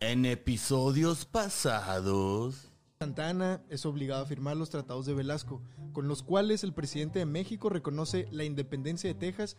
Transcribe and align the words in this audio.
En 0.00 0.26
episodios 0.26 1.24
pasados. 1.24 2.70
Santana 3.00 3.64
es 3.68 3.84
obligado 3.84 4.22
a 4.22 4.26
firmar 4.26 4.56
los 4.56 4.70
tratados 4.70 5.06
de 5.06 5.14
Velasco, 5.14 5.60
con 5.92 6.06
los 6.06 6.22
cuales 6.22 6.62
el 6.62 6.72
presidente 6.72 7.18
de 7.18 7.26
México 7.26 7.68
reconoce 7.68 8.28
la 8.30 8.44
independencia 8.44 9.08
de 9.08 9.18
Texas 9.18 9.56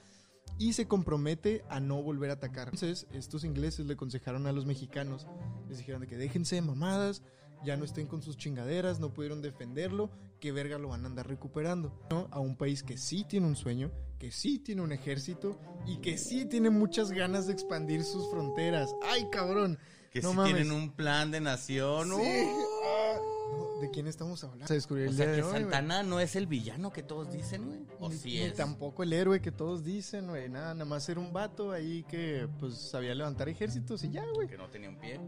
y 0.58 0.74
se 0.74 0.88
compromete 0.88 1.66
a 1.68 1.82
no 1.82 2.02
volver 2.02 2.30
a 2.30 2.36
atacar. 2.36 2.70
Entonces, 2.70 3.06
estos 3.12 3.44
ingleses 3.44 3.86
le 3.86 3.96
aconsejaron 3.96 4.48
a 4.48 4.54
los 4.54 4.66
mexicanos, 4.66 5.28
les 5.68 5.80
dijeron 5.80 6.00
de 6.00 6.08
que 6.08 6.16
déjense 6.16 6.56
de 6.56 6.62
mamadas, 6.62 7.22
ya 7.66 7.76
no 7.76 7.84
estén 7.84 8.08
con 8.08 8.22
sus 8.22 8.38
chingaderas, 8.38 9.02
no 9.02 9.14
pudieron 9.14 9.42
defenderlo, 9.42 10.10
que 10.40 10.54
verga 10.54 10.78
lo 10.78 10.88
van 10.88 11.04
a 11.04 11.08
andar 11.08 11.28
recuperando. 11.28 12.00
A 12.32 12.40
un 12.40 12.56
país 12.56 12.82
que 12.82 12.98
sí 12.98 13.26
tiene 13.26 13.46
un 13.46 13.58
sueño, 13.58 13.92
que 14.18 14.32
sí 14.32 14.58
tiene 14.60 14.84
un 14.84 14.94
ejército 14.94 15.60
y 15.86 15.98
que 15.98 16.18
sí 16.18 16.46
tiene 16.46 16.70
muchas 16.70 17.12
ganas 17.12 17.46
de 17.46 17.52
expandir 17.54 18.06
sus 18.06 18.32
fronteras. 18.32 18.96
¡Ay, 19.04 19.28
cabrón! 19.30 19.78
Que 20.12 20.22
No 20.22 20.34
mames. 20.34 20.54
tienen 20.56 20.72
un 20.74 20.92
plan 20.92 21.30
de 21.32 21.40
nación. 21.42 22.10
Sí. 22.10 22.14
¡Uh! 22.16 22.66
Ah, 22.86 23.16
no, 23.52 23.82
¿De 23.82 23.90
quién 23.92 24.08
estamos 24.08 24.44
hablando? 24.44 24.68
Se 24.68 24.74
descubrió 24.74 25.06
O 25.08 25.10
el 25.10 25.16
sea 25.16 25.34
que 25.36 25.44
hoy. 25.44 25.52
Santana 25.52 26.04
no 26.04 26.20
es 26.20 26.36
el 26.36 26.48
villano 26.48 26.92
que 26.92 27.04
todos 27.04 27.32
dicen, 27.32 27.66
güey. 27.66 27.80
O 28.00 28.10
Ni- 28.10 28.16
sí 28.18 28.30
ni 28.30 28.38
es. 28.42 28.54
tampoco 28.56 29.04
el 29.04 29.14
héroe 29.14 29.42
que 29.42 29.52
todos 29.52 29.84
dicen, 29.84 30.28
güey. 30.28 30.50
Nada, 30.50 30.74
nada 30.74 30.86
más 30.86 31.08
era 31.10 31.20
un 31.20 31.32
vato 31.32 31.72
ahí 31.72 32.04
que 32.10 32.48
pues 32.60 32.76
sabía 32.76 33.14
levantar 33.16 33.50
ejércitos 33.50 34.04
y 34.04 34.10
ya, 34.12 34.26
güey. 34.34 34.48
Que 34.48 34.58
no 34.58 34.68
tenía 34.70 34.90
un 34.90 34.98
pie. 35.00 35.20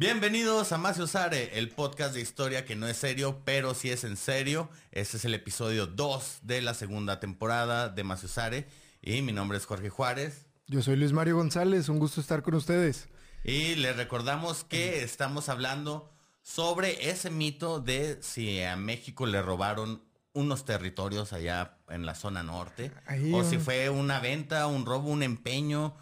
Bienvenidos 0.00 0.70
a 0.70 0.78
Macio 0.78 1.08
Sare, 1.08 1.58
el 1.58 1.70
podcast 1.70 2.14
de 2.14 2.20
historia 2.20 2.64
que 2.64 2.76
no 2.76 2.86
es 2.86 2.98
serio, 2.98 3.42
pero 3.44 3.74
sí 3.74 3.90
es 3.90 4.04
en 4.04 4.16
serio. 4.16 4.70
Este 4.92 5.16
es 5.16 5.24
el 5.24 5.34
episodio 5.34 5.88
2 5.88 6.38
de 6.42 6.62
la 6.62 6.74
segunda 6.74 7.18
temporada 7.18 7.88
de 7.88 8.04
Macio 8.04 8.28
Sare. 8.28 8.68
Y 9.02 9.22
mi 9.22 9.32
nombre 9.32 9.58
es 9.58 9.66
Jorge 9.66 9.90
Juárez. 9.90 10.46
Yo 10.68 10.82
soy 10.82 10.94
Luis 10.94 11.10
Mario 11.12 11.34
González, 11.34 11.88
un 11.88 11.98
gusto 11.98 12.20
estar 12.20 12.44
con 12.44 12.54
ustedes. 12.54 13.08
Y 13.42 13.74
les 13.74 13.96
recordamos 13.96 14.62
que 14.62 15.02
estamos 15.02 15.48
hablando 15.48 16.08
sobre 16.42 17.10
ese 17.10 17.30
mito 17.30 17.80
de 17.80 18.18
si 18.22 18.62
a 18.62 18.76
México 18.76 19.26
le 19.26 19.42
robaron 19.42 20.04
unos 20.32 20.64
territorios 20.64 21.32
allá 21.32 21.76
en 21.88 22.06
la 22.06 22.14
zona 22.14 22.44
norte. 22.44 22.92
Ahí, 23.04 23.32
o 23.34 23.42
si 23.42 23.58
fue 23.58 23.90
una 23.90 24.20
venta, 24.20 24.68
un 24.68 24.86
robo, 24.86 25.10
un 25.10 25.24
empeño. 25.24 25.96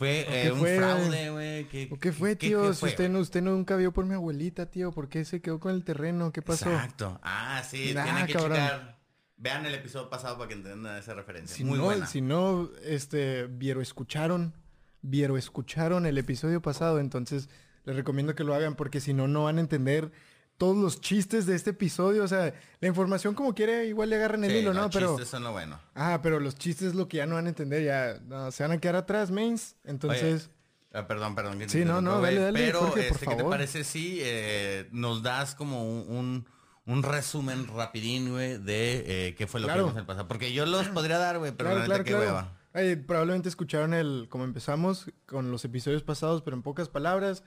Fue 0.00 0.26
¿O 0.26 0.32
eh, 0.32 0.42
qué 0.44 0.52
un 0.52 0.58
fue? 0.60 0.76
fraude, 0.78 1.30
güey. 1.30 1.68
¿Qué, 1.68 1.88
¿O 1.92 1.98
qué 1.98 2.10
fue, 2.10 2.30
qué- 2.38 2.46
tío? 2.48 2.62
qué 2.68 2.72
fue, 2.74 2.88
usted, 2.88 3.10
no, 3.10 3.18
usted 3.18 3.42
nunca 3.42 3.76
vio 3.76 3.92
por 3.92 4.06
mi 4.06 4.14
abuelita, 4.14 4.64
tío, 4.70 4.92
¿por 4.92 5.10
qué 5.10 5.26
se 5.26 5.42
quedó 5.42 5.60
con 5.60 5.74
el 5.74 5.84
terreno? 5.84 6.32
¿Qué 6.32 6.40
pasó? 6.40 6.70
Exacto. 6.72 7.20
Ah, 7.22 7.62
sí, 7.68 7.92
Nah, 7.94 8.04
tienen 8.04 8.26
que 8.26 8.32
cabrón. 8.32 8.52
checar. 8.56 8.98
Vean 9.36 9.66
el 9.66 9.74
episodio 9.74 10.08
pasado 10.08 10.38
para 10.38 10.48
que 10.48 10.54
entiendan 10.54 10.96
esa 10.96 11.12
referencia. 11.12 11.54
Si 11.54 11.64
Muy 11.64 11.76
no, 11.76 11.84
buena. 11.84 12.06
si 12.06 12.22
no, 12.22 12.70
este, 12.82 13.46
vieron, 13.46 13.82
escucharon, 13.82 14.54
vieron, 15.02 15.36
escucharon 15.36 16.06
el 16.06 16.16
episodio 16.16 16.62
pasado, 16.62 16.98
entonces 16.98 17.50
les 17.84 17.94
recomiendo 17.94 18.34
que 18.34 18.44
lo 18.44 18.54
hagan 18.54 18.76
porque 18.76 19.00
si 19.00 19.12
no, 19.12 19.28
no 19.28 19.44
van 19.44 19.58
a 19.58 19.60
entender 19.60 20.12
todos 20.60 20.76
los 20.76 21.00
chistes 21.00 21.46
de 21.46 21.56
este 21.56 21.70
episodio. 21.70 22.22
O 22.22 22.28
sea, 22.28 22.52
la 22.80 22.86
información 22.88 23.34
como 23.34 23.54
quiere, 23.54 23.86
igual 23.86 24.10
le 24.10 24.16
agarran 24.16 24.44
el 24.44 24.50
Sí, 24.50 24.56
hilo, 24.58 24.74
¿no? 24.74 24.82
los 24.82 24.94
Pero, 24.94 25.08
chistes 25.12 25.28
son 25.28 25.42
lo 25.42 25.52
bueno. 25.52 25.80
ah, 25.94 26.20
pero 26.22 26.38
los 26.38 26.54
chistes 26.56 26.88
es 26.88 26.94
lo 26.94 27.08
que 27.08 27.16
ya 27.16 27.24
no 27.26 27.36
van 27.36 27.46
a 27.46 27.48
entender, 27.48 27.82
ya 27.82 28.20
no, 28.28 28.50
se 28.50 28.62
van 28.62 28.72
a 28.72 28.78
quedar 28.78 28.96
atrás, 28.96 29.30
mains. 29.30 29.74
Entonces, 29.84 30.50
Ah, 30.92 31.06
perdón, 31.06 31.34
perdón. 31.34 31.58
que 31.58 31.68
Sí, 31.68 31.84
no, 31.84 32.02
no, 32.02 32.20
dale, 32.20 32.40
dale, 32.40 32.58
Pero, 32.58 32.80
Jorge, 32.80 33.04
por 33.08 33.12
este, 33.16 33.26
¿qué 33.26 33.36
te 33.36 33.44
parece 33.44 33.84
si 33.84 34.18
eh, 34.22 34.88
nos 34.92 35.22
das 35.22 35.54
como 35.54 35.84
un, 35.88 36.04
un, 36.14 36.46
un 36.84 37.02
resumen 37.04 37.66
rapidín, 37.68 38.30
güey, 38.32 38.58
de 38.58 39.28
eh, 39.28 39.34
qué 39.36 39.46
fue 39.46 39.60
lo 39.60 39.66
Claro. 39.68 39.78
que 39.78 39.82
vimos 39.84 39.94
en 39.94 40.00
el 40.00 40.06
pasado? 40.06 40.28
Porque 40.28 40.52
yo 40.52 40.66
los 40.66 40.88
podría 40.94 41.16
dar, 41.18 41.38
güey, 41.38 41.52
pero 41.52 41.70
claro, 41.70 41.78
la 41.80 41.86
claro, 41.86 42.04
qué 42.04 42.14
hueva. 42.14 42.56
Ay, 42.74 42.96
probablemente 42.96 43.48
escucharon 43.48 43.94
el, 43.94 44.26
como 44.28 44.44
empezamos 44.44 45.10
con 45.26 45.50
los 45.50 45.64
episodios 45.64 46.02
pasados, 46.02 46.42
pero 46.42 46.56
en 46.56 46.62
pocas 46.62 46.88
palabras, 46.88 47.42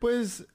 pues 0.00 0.46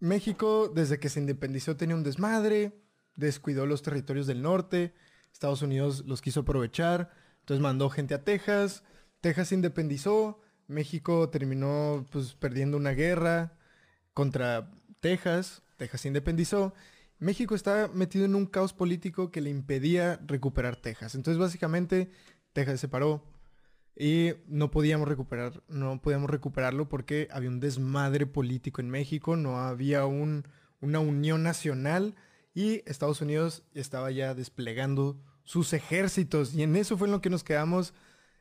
México 0.00 0.68
desde 0.68 0.98
que 0.98 1.08
se 1.08 1.20
independizó 1.20 1.76
tenía 1.76 1.96
un 1.96 2.02
desmadre, 2.02 2.72
descuidó 3.14 3.66
los 3.66 3.82
territorios 3.82 4.26
del 4.26 4.42
norte, 4.42 4.94
Estados 5.32 5.62
Unidos 5.62 6.04
los 6.06 6.20
quiso 6.20 6.40
aprovechar, 6.40 7.10
entonces 7.40 7.62
mandó 7.62 7.90
gente 7.90 8.14
a 8.14 8.24
Texas, 8.24 8.82
Texas 9.20 9.48
se 9.48 9.54
independizó, 9.54 10.40
México 10.66 11.28
terminó 11.30 12.04
pues 12.10 12.34
perdiendo 12.34 12.76
una 12.76 12.90
guerra 12.90 13.56
contra 14.12 14.70
Texas, 15.00 15.62
Texas 15.76 16.02
se 16.02 16.08
independizó, 16.08 16.74
México 17.18 17.54
está 17.54 17.88
metido 17.88 18.24
en 18.24 18.34
un 18.34 18.46
caos 18.46 18.72
político 18.72 19.30
que 19.30 19.40
le 19.40 19.50
impedía 19.50 20.20
recuperar 20.26 20.76
Texas. 20.76 21.14
Entonces 21.14 21.38
básicamente 21.38 22.10
Texas 22.52 22.74
se 22.74 22.86
separó 22.86 23.24
y 23.96 24.34
no 24.46 24.70
podíamos 24.70 25.08
recuperar, 25.08 25.62
no 25.68 26.00
podíamos 26.02 26.28
recuperarlo 26.28 26.88
porque 26.88 27.28
había 27.32 27.48
un 27.48 27.60
desmadre 27.60 28.26
político 28.26 28.80
en 28.82 28.90
México, 28.90 29.36
no 29.36 29.58
había 29.58 30.04
un, 30.04 30.44
una 30.80 31.00
unión 31.00 31.42
nacional 31.42 32.14
y 32.54 32.82
Estados 32.86 33.22
Unidos 33.22 33.64
estaba 33.74 34.10
ya 34.10 34.34
desplegando 34.34 35.18
sus 35.44 35.72
ejércitos. 35.72 36.54
Y 36.54 36.62
en 36.62 36.76
eso 36.76 36.98
fue 36.98 37.08
en 37.08 37.12
lo 37.12 37.22
que 37.22 37.30
nos 37.30 37.42
quedamos 37.42 37.94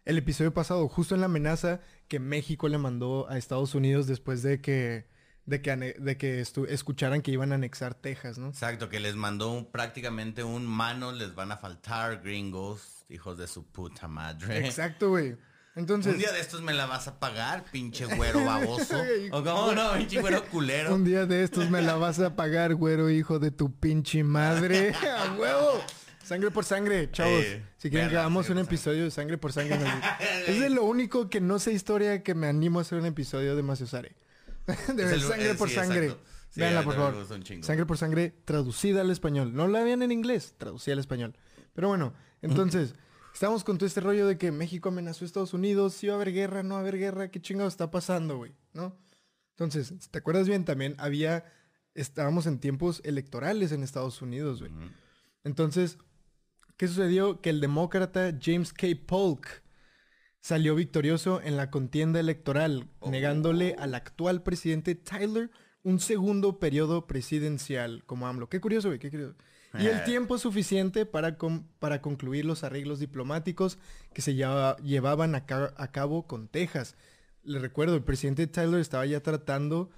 el 0.04 0.18
episodio 0.18 0.54
pasado, 0.54 0.88
justo 0.90 1.16
en 1.16 1.22
la 1.22 1.28
amenaza 1.28 1.80
que 2.08 2.20
México 2.20 2.68
le 2.68 2.78
mandó 2.78 3.30
a 3.30 3.38
Estados 3.38 3.76
Unidos 3.76 4.08
después 4.08 4.44
de 4.44 4.62
que 4.62 5.08
de 5.46 5.62
que, 5.62 5.76
de 5.76 6.18
que 6.18 6.40
escucharan 6.70 7.22
que 7.22 7.32
iban 7.32 7.52
a 7.52 7.56
anexar 7.56 7.94
Texas, 7.94 8.38
¿no? 8.38 8.50
Exacto, 8.50 8.90
que 8.90 9.00
les 9.00 9.16
mandó 9.16 9.52
un- 9.52 9.66
prácticamente 9.72 10.44
un 10.44 10.66
mano, 10.66 11.12
les 11.12 11.36
van 11.36 11.52
a 11.52 11.58
faltar 11.58 12.22
gringos, 12.22 13.06
hijos 13.10 13.38
de 13.38 13.48
su 13.48 13.64
puta 13.66 14.08
madre. 14.08 14.66
Exacto, 14.66 15.10
güey. 15.10 15.36
Entonces, 15.76 16.14
Un 16.14 16.20
día 16.20 16.32
de 16.32 16.40
estos 16.40 16.62
me 16.62 16.74
la 16.74 16.86
vas 16.86 17.08
a 17.10 17.20
pagar, 17.20 17.66
pinche 17.70 18.06
güero 18.06 18.44
baboso. 18.46 18.96
O 19.32 19.44
cómo 19.44 19.74
no, 19.74 19.94
pinche 19.98 20.22
güero 20.22 20.46
culero. 20.46 20.96
Un 20.96 21.04
día 21.04 21.26
de 21.26 21.44
estos 21.44 21.70
me 21.70 21.82
la 21.82 21.96
vas 21.96 22.20
a 22.20 22.36
pagar, 22.36 22.76
güero, 22.76 23.10
hijo 23.10 23.40
de 23.40 23.52
tu 23.52 23.74
pinche 23.78 24.24
madre. 24.24 24.94
¡A 25.18 25.34
huevo! 25.34 25.84
Sangre 26.24 26.50
por 26.50 26.66
sangre, 26.66 27.12
chavos. 27.12 27.44
Eh, 27.44 27.64
si 27.78 27.90
quieren 27.92 28.10
que 28.10 28.18
hagamos 28.18 28.50
un 28.50 28.58
episodio 28.58 29.04
de 29.04 29.12
sangre 29.12 29.38
por 29.38 29.54
sangre. 29.54 29.78
es 30.48 30.60
de 30.60 30.70
lo 30.72 30.84
único 30.86 31.30
que 31.30 31.40
no 31.40 31.60
sé 31.60 31.72
historia 31.74 32.24
que 32.24 32.34
me 32.34 32.48
animo 32.48 32.80
a 32.80 32.82
hacer 32.82 32.98
un 32.98 33.06
episodio 33.06 33.56
de 33.56 33.62
Maciosare. 33.62 34.16
de 34.96 35.04
el- 35.14 35.22
sangre 35.22 35.52
eh, 35.52 35.56
por 35.56 35.70
sí, 35.70 35.76
sangre. 35.76 36.16
Sí, 36.50 36.60
Véanla, 36.62 36.80
a 36.80 36.82
mí 36.84 36.86
por 36.86 36.96
favor. 36.96 37.64
Sangre 37.64 37.86
por 37.86 37.98
sangre 37.98 38.34
traducida 38.46 39.02
al 39.02 39.12
español. 39.12 39.54
No 39.54 39.68
la 39.68 39.84
vean 39.84 40.02
en 40.02 40.12
inglés, 40.12 40.56
traducida 40.58 40.94
al 40.94 41.00
español. 41.00 41.36
Pero 41.74 41.90
bueno, 41.90 42.14
entonces, 42.42 42.96
estamos 43.34 43.64
con 43.64 43.78
todo 43.78 43.88
este 43.88 44.00
rollo 44.00 44.26
de 44.26 44.38
que 44.38 44.52
México 44.52 44.90
amenazó 44.90 45.26
a 45.26 45.28
Estados 45.28 45.54
Unidos, 45.54 45.94
si 45.94 46.08
va 46.08 46.14
a 46.14 46.16
haber 46.16 46.32
guerra, 46.32 46.64
no 46.64 46.76
va 46.76 46.80
a 46.80 46.82
haber 46.82 46.98
guerra, 46.98 47.30
qué 47.30 47.42
chingados 47.42 47.74
está 47.74 47.92
pasando, 47.92 48.38
güey, 48.38 48.56
¿no? 48.74 48.98
Entonces, 49.52 49.94
si 50.00 50.10
¿te 50.10 50.18
acuerdas 50.20 50.48
bien? 50.48 50.66
También 50.66 50.96
había, 50.98 51.46
estábamos 51.94 52.46
en 52.46 52.60
tiempos 52.60 53.02
electorales 53.04 53.72
en 53.72 53.84
Estados 53.84 54.22
Unidos, 54.22 54.62
güey. 54.62 54.72
Entonces, 55.44 55.98
¿qué 56.78 56.88
sucedió? 56.88 57.42
Que 57.42 57.50
el 57.52 57.62
demócrata 57.62 58.34
James 58.42 58.74
K. 58.74 58.88
Polk 59.06 59.62
salió 60.46 60.76
victorioso 60.76 61.42
en 61.42 61.58
la 61.58 61.72
contienda 61.72 62.20
electoral, 62.20 62.88
Oh. 63.00 63.10
negándole 63.10 63.76
al 63.80 63.96
actual 63.96 64.44
presidente 64.44 64.94
Tyler 64.94 65.50
un 65.82 66.00
segundo 66.00 66.60
periodo 66.60 67.08
presidencial 67.08 68.04
como 68.06 68.28
AMLO. 68.28 68.48
Qué 68.48 68.62
curioso, 68.62 68.90
güey, 68.90 69.00
qué 69.00 69.10
curioso. 69.10 69.34
Y 69.74 69.88
el 69.88 69.98
Eh. 69.98 70.02
tiempo 70.06 70.38
suficiente 70.38 71.08
para, 71.08 71.36
para 71.80 72.00
concluir 72.04 72.46
los 72.46 72.64
arreglos 72.64 73.00
diplomáticos 73.00 73.80
que 74.14 74.22
se 74.22 74.36
lleva- 74.36 74.78
llevaban 74.84 75.34
a, 75.34 75.48
ca- 75.48 75.74
a 75.78 75.92
cabo 75.92 76.28
con 76.28 76.48
Texas. 76.48 76.96
Le 77.42 77.58
recuerdo, 77.58 77.96
el 77.96 78.04
presidente 78.04 78.46
Tyler 78.46 78.80
estaba 78.82 79.08
ya 79.08 79.22
tratando 79.22 79.90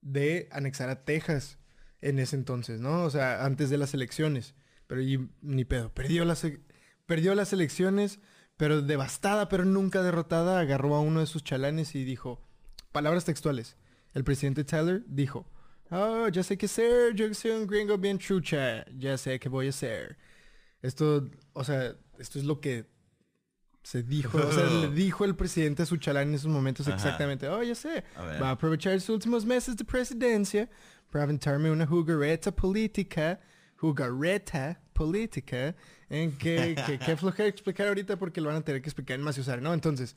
de 0.00 0.48
anexar 0.50 0.88
a 0.88 1.04
Texas 1.04 1.58
en 2.00 2.18
ese 2.18 2.36
entonces, 2.36 2.80
¿no? 2.80 3.02
O 3.04 3.10
sea, 3.10 3.44
antes 3.44 3.68
de 3.68 3.76
las 3.76 3.92
elecciones. 3.92 4.54
Pero 4.86 5.02
y- 5.02 5.28
ni 5.42 5.66
pedo. 5.66 5.92
Perdió 5.92 6.24
las, 6.24 6.42
e- 6.44 6.60
perdió 7.04 7.34
las 7.34 7.52
elecciones, 7.52 8.18
pero 8.60 8.82
devastada, 8.82 9.48
pero 9.48 9.64
nunca 9.64 10.02
derrotada, 10.02 10.60
agarró 10.60 10.94
a 10.94 11.00
uno 11.00 11.20
de 11.20 11.26
sus 11.26 11.42
chalanes 11.42 11.94
y 11.94 12.04
dijo, 12.04 12.42
palabras 12.92 13.24
textuales. 13.24 13.78
El 14.12 14.22
presidente 14.22 14.64
Tyler 14.64 15.02
dijo, 15.06 15.46
oh, 15.90 16.28
ya 16.28 16.42
sé 16.42 16.58
qué 16.58 16.66
hacer, 16.66 17.14
yo 17.14 17.32
soy 17.32 17.52
un 17.52 17.66
gringo 17.66 17.96
bien 17.96 18.18
chucha, 18.18 18.84
ya 18.98 19.16
sé 19.16 19.40
qué 19.40 19.48
voy 19.48 19.68
a 19.68 19.70
hacer. 19.70 20.18
Esto, 20.82 21.30
o 21.54 21.64
sea, 21.64 21.94
esto 22.18 22.38
es 22.38 22.44
lo 22.44 22.60
que 22.60 22.84
se 23.82 24.02
dijo, 24.02 24.36
o 24.36 24.52
sea, 24.52 24.66
le 24.66 24.90
dijo 24.94 25.24
el 25.24 25.34
presidente 25.34 25.84
a 25.84 25.86
su 25.86 25.96
chalán 25.96 26.28
en 26.28 26.34
esos 26.34 26.50
momentos 26.50 26.86
Ajá. 26.86 26.96
exactamente, 26.96 27.48
oh, 27.48 27.62
ya 27.62 27.74
sé, 27.74 28.04
A 28.14 28.24
va 28.42 28.48
a 28.48 28.50
aprovechar 28.50 29.00
sus 29.00 29.08
últimos 29.08 29.46
meses 29.46 29.74
de 29.74 29.86
presidencia 29.86 30.68
para 31.10 31.24
aventarme 31.24 31.70
una 31.70 31.86
jugareta 31.86 32.54
política, 32.54 33.40
jugareta 33.80 34.80
política, 34.92 35.74
en 36.08 36.36
que, 36.36 36.76
que, 36.86 36.98
que 36.98 37.16
flojera 37.16 37.48
explicar 37.48 37.88
ahorita 37.88 38.16
porque 38.16 38.40
lo 38.40 38.48
van 38.48 38.58
a 38.58 38.64
tener 38.64 38.82
que 38.82 38.88
explicar 38.88 39.14
en 39.14 39.22
Maciosar, 39.22 39.62
¿no? 39.62 39.72
Entonces, 39.72 40.14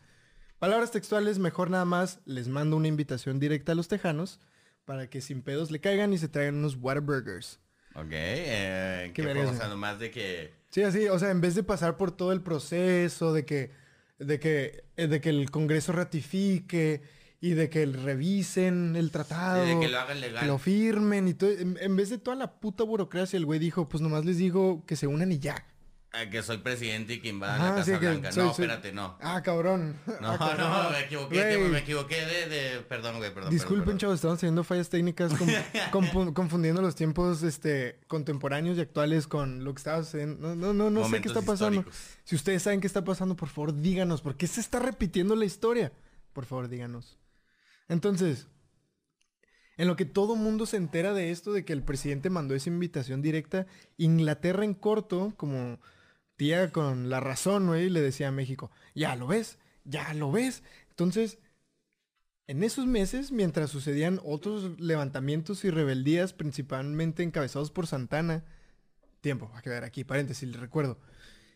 Palabras 0.64 0.92
textuales, 0.92 1.40
mejor 1.40 1.70
nada 1.70 1.84
más 1.84 2.22
les 2.24 2.48
mando 2.48 2.78
una 2.78 2.88
invitación 2.88 3.38
directa 3.38 3.74
a 3.74 3.76
los 3.76 3.90
tejanos 3.90 4.40
para 4.86 5.10
que 5.10 5.20
sin 5.20 5.42
pedos 5.42 5.72
le 5.72 5.82
caigan 5.82 6.14
y 6.14 6.18
se 6.18 6.30
traigan 6.30 6.56
unos 6.56 6.78
Whataburgers. 6.80 7.60
Ok, 7.96 8.08
eh, 8.12 9.12
Qué. 9.14 9.28
O 9.28 9.54
sea, 9.54 9.68
nomás 9.68 10.00
de 10.00 10.10
que... 10.10 10.54
Sí, 10.70 10.82
así, 10.84 11.10
o 11.10 11.20
sea, 11.20 11.32
en 11.32 11.42
vez 11.42 11.56
de 11.56 11.64
pasar 11.64 11.98
por 11.98 12.16
todo 12.16 12.32
el 12.32 12.40
proceso 12.40 13.34
de 13.34 13.44
que, 13.44 13.72
de 14.20 14.40
que, 14.40 14.86
eh, 14.96 15.08
de 15.08 15.20
que 15.20 15.32
el 15.32 15.52
Congreso 15.52 15.92
ratifique 15.92 17.02
y 17.46 17.56
de 17.56 17.70
que 17.70 17.86
revisen 17.86 18.96
el 18.96 19.12
tratado, 19.12 19.66
de 19.66 19.78
que 19.78 19.90
lo 19.90 20.00
hagan 20.00 20.22
legal. 20.22 20.40
que 20.42 20.48
lo 20.48 20.58
firmen 20.58 21.28
y 21.28 21.34
todo, 21.34 21.52
en, 21.52 21.78
en 21.82 21.96
vez 21.98 22.10
de 22.10 22.18
toda 22.18 22.38
la 22.38 22.54
puta 22.60 22.86
burocracia, 22.86 23.36
el 23.36 23.46
güey 23.46 23.60
dijo, 23.60 23.90
pues 23.90 24.00
nomás 24.02 24.24
les 24.24 24.38
digo 24.38 24.84
que 24.88 24.96
se 24.96 25.08
unan 25.08 25.30
y 25.32 25.40
ya. 25.40 25.66
Ah, 26.16 26.30
que 26.30 26.42
soy 26.44 26.60
presidente 26.60 27.16
y 27.16 27.20
que 27.22 27.28
invada 27.30 27.56
Ajá, 27.56 27.70
la 27.72 27.76
Casa 27.78 27.86
sí, 27.86 27.98
Blanca. 27.98 28.32
soy- 28.32 28.44
no, 28.46 28.54
soy- 28.54 28.64
espérate, 28.66 28.94
no. 28.94 29.18
Ah, 29.20 29.42
cabrón. 29.44 29.98
No, 30.22 30.32
Ah, 30.32 30.38
cabrón. 30.38 30.70
no, 30.72 30.90
me 30.92 31.00
equivoqué, 31.02 31.68
me 31.72 31.80
equivoqué 31.80 32.16
de, 32.26 32.48
de... 32.48 32.80
Perdón, 32.82 33.18
güey, 33.18 33.34
perdón. 33.34 33.50
Disculpen, 33.52 33.84
perdón, 33.86 33.98
chavos, 33.98 34.16
estamos 34.16 34.40
teniendo 34.40 34.64
fallas 34.64 34.90
técnicas 34.90 35.34
con- 35.34 35.48
confu- 35.92 36.34
confundiendo 36.34 36.82
los 36.82 36.96
tiempos 36.96 37.44
este, 37.44 38.00
contemporáneos 38.08 38.78
y 38.78 38.82
actuales 38.82 39.28
con 39.28 39.66
lo 39.66 39.74
que 39.74 39.80
estaba 39.80 39.98
haciendo. 39.98 40.56
No, 40.56 40.72
no, 40.72 40.74
no, 40.74 40.90
no 40.92 41.10
sé 41.10 41.20
qué 41.20 41.28
está 41.28 41.42
pasando. 41.42 41.80
históricos. 41.82 42.02
Si 42.24 42.36
ustedes 42.36 42.62
saben 42.64 42.80
qué 42.80 42.88
está 42.88 43.04
pasando, 43.04 43.36
por 43.36 43.50
favor, 43.50 43.74
díganos. 43.76 44.22
¿Por 44.22 44.38
qué 44.38 44.46
se 44.48 44.62
está 44.62 44.80
repitiendo 44.80 45.36
la 45.36 45.44
historia? 45.46 45.92
Por 46.32 46.46
favor, 46.46 46.70
díganos. 46.70 47.18
Entonces, 47.88 48.48
en 49.78 49.88
lo 49.88 49.96
que 49.96 50.06
todo 50.06 50.36
mundo 50.36 50.66
se 50.66 50.78
entera 50.78 51.14
de 51.14 51.32
esto, 51.32 51.52
de 51.54 51.66
que 51.66 51.74
el 51.74 51.84
presidente 51.84 52.30
mandó 52.30 52.56
esa 52.56 52.70
invitación 52.70 53.22
directa, 53.22 53.66
Inglaterra 53.98 54.64
en 54.66 54.74
corto, 54.74 55.34
como 55.38 55.80
tía 56.36 56.72
con 56.72 57.10
la 57.10 57.20
razón, 57.20 57.68
güey, 57.68 57.90
le 57.90 58.02
decía 58.02 58.28
a 58.28 58.32
México, 58.32 58.72
ya 58.96 59.16
lo 59.16 59.28
ves, 59.28 59.58
ya 59.84 60.14
lo 60.14 60.32
ves. 60.32 60.64
Entonces, 60.90 61.40
en 62.46 62.64
esos 62.64 62.86
meses, 62.86 63.32
mientras 63.32 63.70
sucedían 63.70 64.20
otros 64.24 64.80
levantamientos 64.80 65.64
y 65.66 65.70
rebeldías, 65.70 66.34
principalmente 66.34 67.24
encabezados 67.24 67.72
por 67.72 67.88
Santana, 67.88 68.44
tiempo, 69.22 69.50
va 69.54 69.60
a 69.60 69.62
quedar 69.62 69.84
aquí, 69.84 70.04
paréntesis, 70.04 70.48
les 70.50 70.60
recuerdo. 70.60 71.00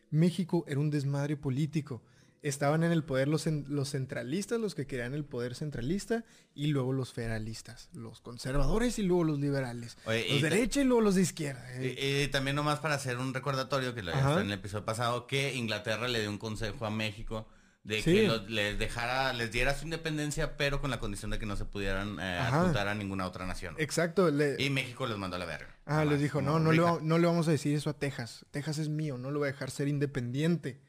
México 0.10 0.64
era 0.68 0.80
un 0.80 0.90
desmadre 0.90 1.36
político. 1.36 2.02
Estaban 2.44 2.84
en 2.84 2.92
el 2.92 3.04
poder 3.04 3.28
los, 3.28 3.46
los 3.48 3.90
centralistas, 3.92 4.60
los 4.60 4.76
que 4.76 4.86
querían 4.86 5.14
el 5.14 5.26
poder 5.26 5.56
centralista, 5.56 6.24
y 6.54 6.68
luego 6.68 6.94
los 6.94 7.12
federalistas, 7.14 7.90
los 7.94 8.22
conservadores 8.22 9.00
y 9.00 9.04
luego 9.04 9.24
los 9.24 9.40
liberales. 9.40 9.98
Oye, 10.06 10.26
los 10.30 10.42
de 10.42 10.50
derecha 10.50 10.82
y 10.82 10.84
luego 10.84 11.02
los 11.02 11.16
de 11.16 11.24
izquierda. 11.24 11.66
Y, 11.82 11.88
eh. 11.98 12.24
y 12.26 12.28
también 12.32 12.56
nomás 12.56 12.80
para 12.80 12.96
hacer 12.96 13.18
un 13.18 13.34
recordatorio 13.34 13.96
que 13.96 14.04
lo 14.04 14.12
en 14.14 14.46
el 14.48 14.52
episodio 14.54 14.86
pasado, 14.86 15.26
que 15.28 15.56
Inglaterra 15.56 16.08
le 16.08 16.22
dio 16.22 16.30
un 16.30 16.38
consejo 16.38 16.86
a 16.86 16.92
México 16.92 17.48
de 17.84 18.02
Sí. 18.02 18.14
que 18.14 18.28
los- 18.28 18.50
les 18.50 18.78
dejara, 18.78 19.32
les 19.34 19.50
diera 19.52 19.74
su 19.74 19.86
independencia, 19.86 20.58
pero 20.58 20.82
con 20.82 20.92
la 20.92 21.00
condición 21.00 21.32
de 21.32 21.40
que 21.40 21.46
no 21.46 21.56
se 21.56 21.64
pudieran 21.66 22.20
eh, 22.20 22.38
a 22.38 22.96
ninguna 22.96 23.26
otra 23.26 23.46
nación. 23.48 23.76
Exacto. 23.78 24.30
le- 24.30 24.62
Y 24.62 24.70
México 24.70 25.08
los 25.08 25.18
mandó 25.18 25.38
a 25.38 25.40
la 25.40 25.46
verga. 25.46 25.74
Ah, 25.86 26.04
les 26.06 26.20
dijo, 26.22 26.42
no, 26.42 26.60
no 26.60 26.72
le, 26.74 26.82
va- 26.82 27.00
no 27.02 27.18
le 27.18 27.26
vamos 27.28 27.48
a 27.48 27.52
decir 27.52 27.76
eso 27.76 27.90
a 27.90 27.94
Texas. 27.94 28.46
Texas 28.52 28.78
es 28.78 28.90
mío, 28.90 29.18
no 29.18 29.32
lo 29.32 29.40
voy 29.40 29.48
a 29.50 29.52
dejar 29.54 29.72
ser 29.72 29.88
independiente. 29.88 30.82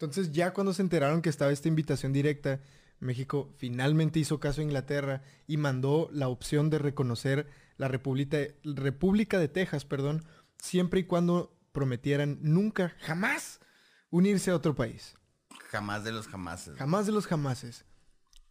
Entonces 0.00 0.32
ya 0.32 0.54
cuando 0.54 0.72
se 0.72 0.80
enteraron 0.80 1.20
que 1.20 1.28
estaba 1.28 1.52
esta 1.52 1.68
invitación 1.68 2.14
directa, 2.14 2.60
México 3.00 3.52
finalmente 3.58 4.18
hizo 4.18 4.40
caso 4.40 4.62
a 4.62 4.64
Inglaterra 4.64 5.22
y 5.46 5.58
mandó 5.58 6.08
la 6.10 6.28
opción 6.28 6.70
de 6.70 6.78
reconocer 6.78 7.46
la 7.76 7.86
República, 7.86 8.38
República 8.64 9.38
de 9.38 9.48
Texas, 9.48 9.84
perdón, 9.84 10.24
siempre 10.56 11.00
y 11.00 11.04
cuando 11.04 11.54
prometieran 11.72 12.38
nunca, 12.40 12.96
jamás 13.00 13.60
unirse 14.08 14.50
a 14.50 14.56
otro 14.56 14.74
país. 14.74 15.16
Jamás 15.68 16.02
de 16.02 16.12
los 16.12 16.28
jamases. 16.28 16.78
Jamás 16.78 17.04
de 17.04 17.12
los 17.12 17.26
jamases. 17.26 17.84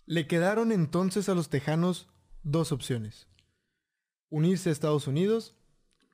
Le 0.06 0.28
quedaron 0.28 0.72
entonces 0.72 1.30
a 1.30 1.34
los 1.34 1.50
tejanos 1.50 2.10
dos 2.44 2.72
opciones. 2.72 3.28
Unirse 4.30 4.70
a 4.70 4.72
Estados 4.72 5.08
Unidos 5.08 5.56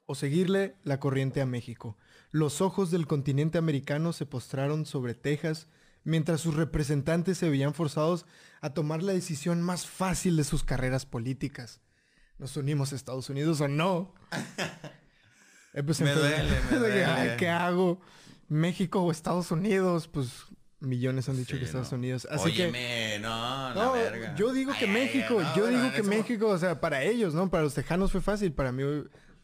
o 0.06 0.16
seguirle 0.16 0.78
la 0.84 1.02
corriente 1.02 1.42
a 1.42 1.46
México. 1.46 1.98
Los 2.31 2.62
ojos 2.62 2.92
del 2.92 3.07
continente 3.07 3.57
americano 3.57 4.13
se 4.13 4.25
postraron 4.25 4.86
sobre 4.86 5.13
Texas 5.13 5.68
mientras 6.04 6.42
sus 6.42 6.54
representantes 6.56 7.38
se 7.38 7.50
veían 7.50 7.74
forzados 7.74 8.25
a 8.62 8.74
tomar 8.74 9.01
la 9.04 9.13
decisión 9.13 9.62
más 9.62 9.88
fácil 9.88 10.38
de 10.38 10.44
sus 10.44 10.63
carreras 10.63 11.06
políticas. 11.06 11.81
¿Nos 12.38 12.57
unimos 12.57 12.92
a 12.92 12.95
Estados 12.95 13.30
Unidos 13.30 13.62
o 13.62 13.68
no? 13.68 14.13
Eh, 15.77 15.83
pues, 15.83 16.00
Me 16.00 16.10
entonces, 16.10 16.38
duele, 16.39 16.51
me 16.51 16.57
de 16.62 16.69
que, 16.69 16.77
duele. 16.80 17.06
ay, 17.06 17.38
¿Qué 17.38 17.50
hago? 17.50 18.00
¿México 18.48 19.01
o 19.01 19.12
Estados 19.12 19.51
Unidos? 19.51 20.07
Pues 20.07 20.30
millones 20.80 21.28
han 21.28 21.36
dicho 21.36 21.56
Sí, 21.56 21.60
que 21.60 21.66
Estados 21.66 21.92
no. 21.92 21.98
Unidos. 21.98 22.25
Así 22.31 22.54
que... 22.54 22.63
Óyeme, 22.68 23.19
no, 23.19 23.28
la 23.74 23.74
No, 23.75 23.92
verga. 23.92 24.36
yo 24.36 24.54
digo 24.54 24.71
que 24.71 24.86
Ay, 24.86 24.88
ay, 24.88 24.92
México, 24.94 25.42
no, 25.42 25.54
yo 25.56 25.63
bueno, 25.63 25.83
digo 25.83 25.94
que 25.94 26.04
México, 26.04 26.48
o 26.48 26.57
sea, 26.57 26.80
para 26.80 27.04
ellos, 27.04 27.33
¿no? 27.33 27.50
Para 27.50 27.63
los 27.63 27.74
tejanos 27.74 28.10
fue 28.13 28.21
fácil, 28.21 28.54
para 28.54 28.71
mí 28.71 28.83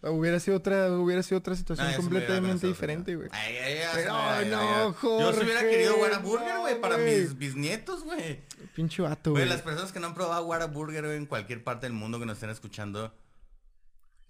hubiera 0.04 0.40
sido 0.40 0.58
otra, 0.58 0.92
hubiera 0.94 1.22
sido 1.24 1.40
otra 1.40 1.56
situación 1.56 1.90
se 1.90 1.96
completamente 1.98 2.68
diferente, 2.68 3.16
güey. 3.16 3.30
Ay, 3.32 3.56
Pero, 3.94 4.04
se 4.04 4.12
me- 4.12 4.18
ay, 4.18 4.50
no, 4.50 4.60
ay. 4.60 4.94
Yo 5.02 5.34
sí 5.34 5.40
hubiera 5.44 5.60
Jorge, 5.62 5.70
querido 5.70 5.98
Whataburger, 5.98 6.54
no, 6.56 6.60
güey, 6.62 6.82
para 6.82 6.98
mis 6.98 7.38
bisnietos, 7.38 8.04
güey. 8.04 8.42
Pinche 8.76 9.02
vato, 9.02 9.32
Güey, 9.32 9.44
güey. 9.44 9.50
las 9.54 9.62
personas 9.62 9.92
que 9.92 10.00
no 10.00 10.08
han 10.08 10.14
probado 10.14 10.46
Whataburger, 10.46 11.06
güey, 11.06 11.18
en 11.18 11.26
cualquier 11.26 11.64
parte 11.64 11.86
del 11.86 11.94
mundo 11.94 12.20
que 12.20 12.26
nos 12.26 12.38
estén 12.38 12.50
escuchando, 12.50 13.14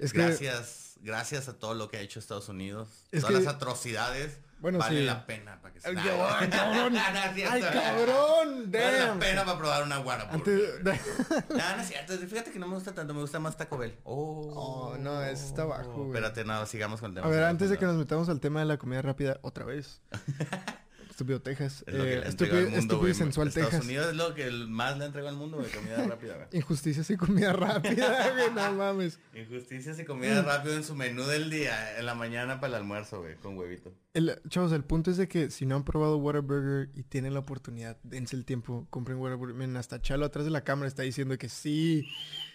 Es 0.01 0.13
que, 0.13 0.19
gracias, 0.19 0.95
gracias 1.01 1.47
a 1.47 1.53
todo 1.57 1.73
lo 1.73 1.89
que 1.89 1.97
ha 1.97 2.01
hecho 2.01 2.19
Estados 2.19 2.49
Unidos, 2.49 2.89
Es 3.11 3.21
todas 3.21 3.37
que- 3.37 3.43
las 3.45 3.53
atrocidades, 3.55 4.37
Bueno, 4.59 4.77
vale 4.79 4.99
sí. 4.99 5.05
la 5.05 5.25
pena 5.25 5.61
para 5.61 5.73
que 5.73 5.79
se 5.81 5.87
Ay, 5.89 5.95
ay, 5.99 6.03
cabrón. 6.49 6.97
Ay, 6.97 7.61
cabrón, 7.61 8.71
Vale 8.71 8.99
la 8.99 9.13
pena 9.19 9.45
para 9.45 9.57
probar 9.57 9.83
una 9.83 9.99
Whataburger. 9.99 10.83
De- 10.83 10.99
No, 11.49 11.75
no 11.77 11.81
es 11.81 11.87
cierto. 11.87 12.17
Fíjate 12.17 12.51
que 12.51 12.59
no 12.59 12.67
me 12.67 12.75
gusta 12.75 12.93
tanto. 12.93 13.13
Me 13.13 13.21
gusta 13.21 13.39
más 13.39 13.57
Taco 13.57 13.77
Bell. 13.77 13.97
Oh, 14.03 14.51
Oh, 14.93 14.97
no, 14.97 15.23
ese 15.23 15.45
está 15.47 15.65
bajo, 15.65 15.91
güey. 15.93 16.07
Espérate, 16.09 16.43
no, 16.45 16.65
sigamos 16.65 16.99
con 16.99 17.11
el 17.11 17.15
tema. 17.15 17.27
A 17.27 17.29
ver, 17.29 17.43
antes 17.43 17.69
de 17.69 17.77
que 17.77 17.85
nos 17.85 17.95
metamos 17.95 18.29
al 18.29 18.39
tema 18.39 18.59
de 18.59 18.65
la 18.67 18.77
comida 18.77 19.01
rápida 19.01 19.39
otra 19.41 19.65
vez. 19.65 20.01
Estúpido 21.21 21.41
Texas. 21.41 21.83
Es 21.85 21.93
lo 21.93 22.03
que 22.03 22.13
Eh, 22.13 22.19
le 22.21 22.27
estúpido, 22.27 22.31
entrega 22.31 22.57
al 22.57 22.63
mundo, 22.65 22.79
estúpido 22.79 22.99
güey. 22.99 23.11
y 23.11 23.15
sensual 23.15 23.47
Estados 23.49 23.69
Texas. 23.69 23.85
Unidos 23.85 24.07
es 24.09 24.15
lo 24.15 24.33
que 24.33 24.49
más 24.51 24.97
le 24.97 25.05
entrega 25.05 25.29
al 25.29 25.35
mundo, 25.35 25.57
güey. 25.57 25.69
Comida 25.71 25.97
rápida, 26.07 26.35
güey. 26.35 26.47
Injusticias 26.53 27.09
y 27.11 27.17
comida 27.17 27.53
rápida, 27.53 28.31
güey, 28.33 28.51
no 28.55 28.73
mames. 28.73 29.19
Injusticias 29.35 29.99
y 29.99 30.03
Mm. 30.03 30.05
comida 30.07 30.41
rápida 30.41 30.75
en 30.75 30.83
su 30.83 30.95
menú 30.95 31.23
del 31.25 31.49
día. 31.51 31.99
En 31.99 32.05
la 32.07 32.15
mañana 32.15 32.59
para 32.59 32.69
el 32.71 32.75
almuerzo, 32.81 33.21
güey. 33.21 33.35
Con 33.35 33.55
huevito. 33.57 33.93
El, 34.15 34.41
chavos, 34.49 34.71
el 34.71 34.83
punto 34.83 35.11
es 35.11 35.17
de 35.17 35.27
que 35.27 35.51
si 35.51 35.65
no 35.67 35.75
han 35.75 35.83
probado 35.85 36.17
Whataburger 36.17 36.89
y 36.95 37.03
tienen 37.03 37.33
la 37.35 37.39
oportunidad, 37.41 37.97
dense 38.03 38.35
el 38.35 38.43
tiempo, 38.45 38.87
compren 38.89 39.19
Whataburger. 39.19 39.55
Miren, 39.55 39.77
hasta 39.77 40.01
Chalo 40.01 40.25
atrás 40.25 40.43
de 40.45 40.51
la 40.51 40.63
cámara 40.63 40.87
está 40.87 41.03
diciendo 41.03 41.37
que 41.37 41.49
sí, 41.49 42.07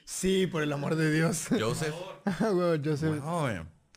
sí, 0.04 0.46
por 0.49 0.62
el 0.64 0.73
amor 0.73 0.96
de 0.96 1.12
Dios. 1.12 1.46
Joseph. 1.61 1.94
Ah, 2.25 2.76
Joseph. 2.85 3.23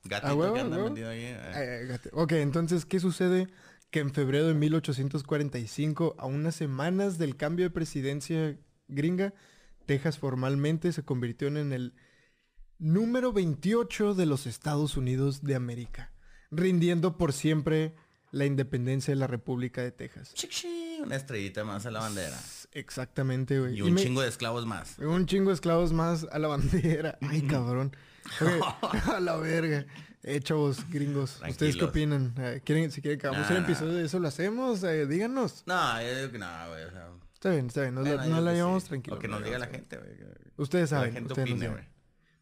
Gatito 0.05 0.27
Ah, 0.31 0.33
huevo, 0.35 0.53
que 0.53 0.59
anda 0.61 0.77
metido 0.77 1.09
ahí. 1.09 1.19
eh. 1.23 1.85
Gato. 1.89 2.09
Ok, 2.13 2.31
entonces, 2.33 2.85
¿qué 2.85 3.01
sucede? 3.01 3.47
Que 3.91 3.99
en 4.01 4.13
febrero 4.13 4.47
de 4.47 4.53
1845, 4.53 6.15
a 6.19 6.25
unas 6.27 6.55
semanas 6.55 7.17
del 7.17 7.35
cambio 7.35 7.65
de 7.65 7.69
presidencia 7.71 8.57
gringa, 8.87 9.33
Texas 9.85 10.19
formalmente 10.19 10.91
se 10.93 11.03
convirtió 11.03 11.47
en 11.47 11.73
el 11.73 11.93
número 12.77 13.33
28 13.33 14.13
de 14.13 14.25
los 14.27 14.45
Estados 14.45 14.95
Unidos 14.95 15.41
de 15.43 15.55
América, 15.55 16.11
rindiendo 16.51 17.17
por 17.17 17.33
siempre 17.33 17.95
la 18.31 18.45
independencia 18.45 19.11
de 19.11 19.19
la 19.19 19.25
República 19.27 19.81
de 19.81 19.91
Texas. 19.91 20.33
Una 21.03 21.15
estrellita 21.15 21.63
más 21.63 21.85
a 21.87 21.91
la 21.91 22.01
bandera. 22.01 22.37
Exactamente, 22.73 23.59
güey. 23.59 23.73
Y 23.73 23.77
Y 23.79 23.81
un 23.81 23.93
me- 23.93 24.01
chingo 24.03 24.21
de 24.21 24.27
esclavos 24.29 24.67
más. 24.67 24.99
un 24.99 25.25
chingo 25.25 25.49
de 25.49 25.55
esclavos 25.55 25.91
más 25.93 26.27
a 26.31 26.37
la 26.37 26.47
bandera. 26.47 27.17
Ay, 27.21 27.41
cabrón. 27.41 27.95
A 29.15 29.19
la 29.19 29.37
verga. 29.37 29.87
Eh, 30.23 30.41
chavos, 30.41 30.89
gringos. 30.89 31.41
¿Ustedes 31.47 31.77
qué 31.77 31.85
opinan? 31.85 32.33
Eh, 32.37 32.61
¿quieren, 32.65 32.91
si 32.91 33.01
quieren 33.01 33.19
que 33.19 33.27
hagamos 33.27 33.49
Nah, 33.49 33.55
un 33.55 33.61
nah. 33.63 33.69
episodio 33.69 33.93
de 33.93 34.05
eso, 34.05 34.19
lo 34.19 34.27
hacemos. 34.27 34.83
Eh, 34.83 35.05
díganos. 35.07 35.63
No, 35.65 36.01
yo 36.01 36.15
digo 36.17 36.31
que 36.31 36.37
no, 36.39 36.67
güey. 36.69 36.83
O 36.83 36.91
sea, 36.91 37.09
Está 37.33 37.51
bien, 37.51 37.67
está 37.67 37.81
bien. 37.83 37.95
Nos, 37.95 38.05
la- 38.05 38.53
llevamos 38.53 38.83
sí. 38.83 38.89
tranquilo. 38.89 39.15
O 39.15 39.19
que 39.19 39.29
nos 39.29 39.41
diga 39.43 39.57
la 39.59 39.67
gente, 39.67 39.97
güey. 39.97 40.09
Ustedes 40.57 40.89
que 40.89 40.95
la 40.95 40.99
saben. 41.01 41.13
gente 41.13 41.33
ustedes 41.33 41.49
opine, 41.51 41.69
güey. 41.69 41.83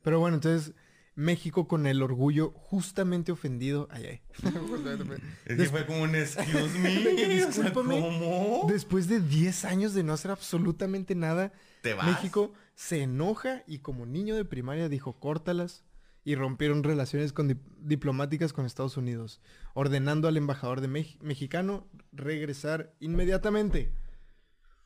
Pero 0.02 0.20
bueno, 0.20 0.36
entonces, 0.38 0.74
México 1.14 1.68
con 1.68 1.86
el 1.86 2.02
orgullo 2.02 2.52
justamente 2.56 3.32
ofendido. 3.32 3.88
Ay, 3.92 4.06
ay. 4.08 4.22
Es 5.46 5.58
que 5.58 5.66
fue 5.70 5.86
como 5.86 6.02
un 6.02 6.16
excuse 6.16 6.80
me. 6.80 6.98
O 6.98 7.18
sea, 7.18 7.28
discúlpame. 7.28 8.00
¿Cómo? 8.02 8.66
Después 8.70 9.08
de 9.08 9.20
10 9.20 9.66
años 9.66 9.94
de 9.94 10.02
no 10.04 10.14
hacer 10.14 10.32
absolutamente 10.32 11.14
nada, 11.14 11.52
Te 11.84 11.94
vas. 11.94 12.08
México 12.08 12.54
se 12.74 13.04
enoja 13.04 13.62
y 13.68 13.80
como 13.80 14.08
niño 14.08 14.36
de 14.36 14.46
primaria 14.46 14.90
dijo 14.90 15.20
córtalas 15.20 15.84
y 16.28 16.36
rompieron 16.36 16.84
relaciones 16.84 17.32
con 17.32 17.48
dip- 17.50 17.64
diplomáticas 17.80 18.52
con 18.52 18.66
Estados 18.66 18.98
Unidos, 18.98 19.40
ordenando 19.74 20.28
al 20.28 20.36
embajador 20.36 20.82
de 20.82 20.90
Mex- 20.90 21.18
mexicano 21.22 21.88
regresar 22.12 22.94
inmediatamente. 23.00 23.94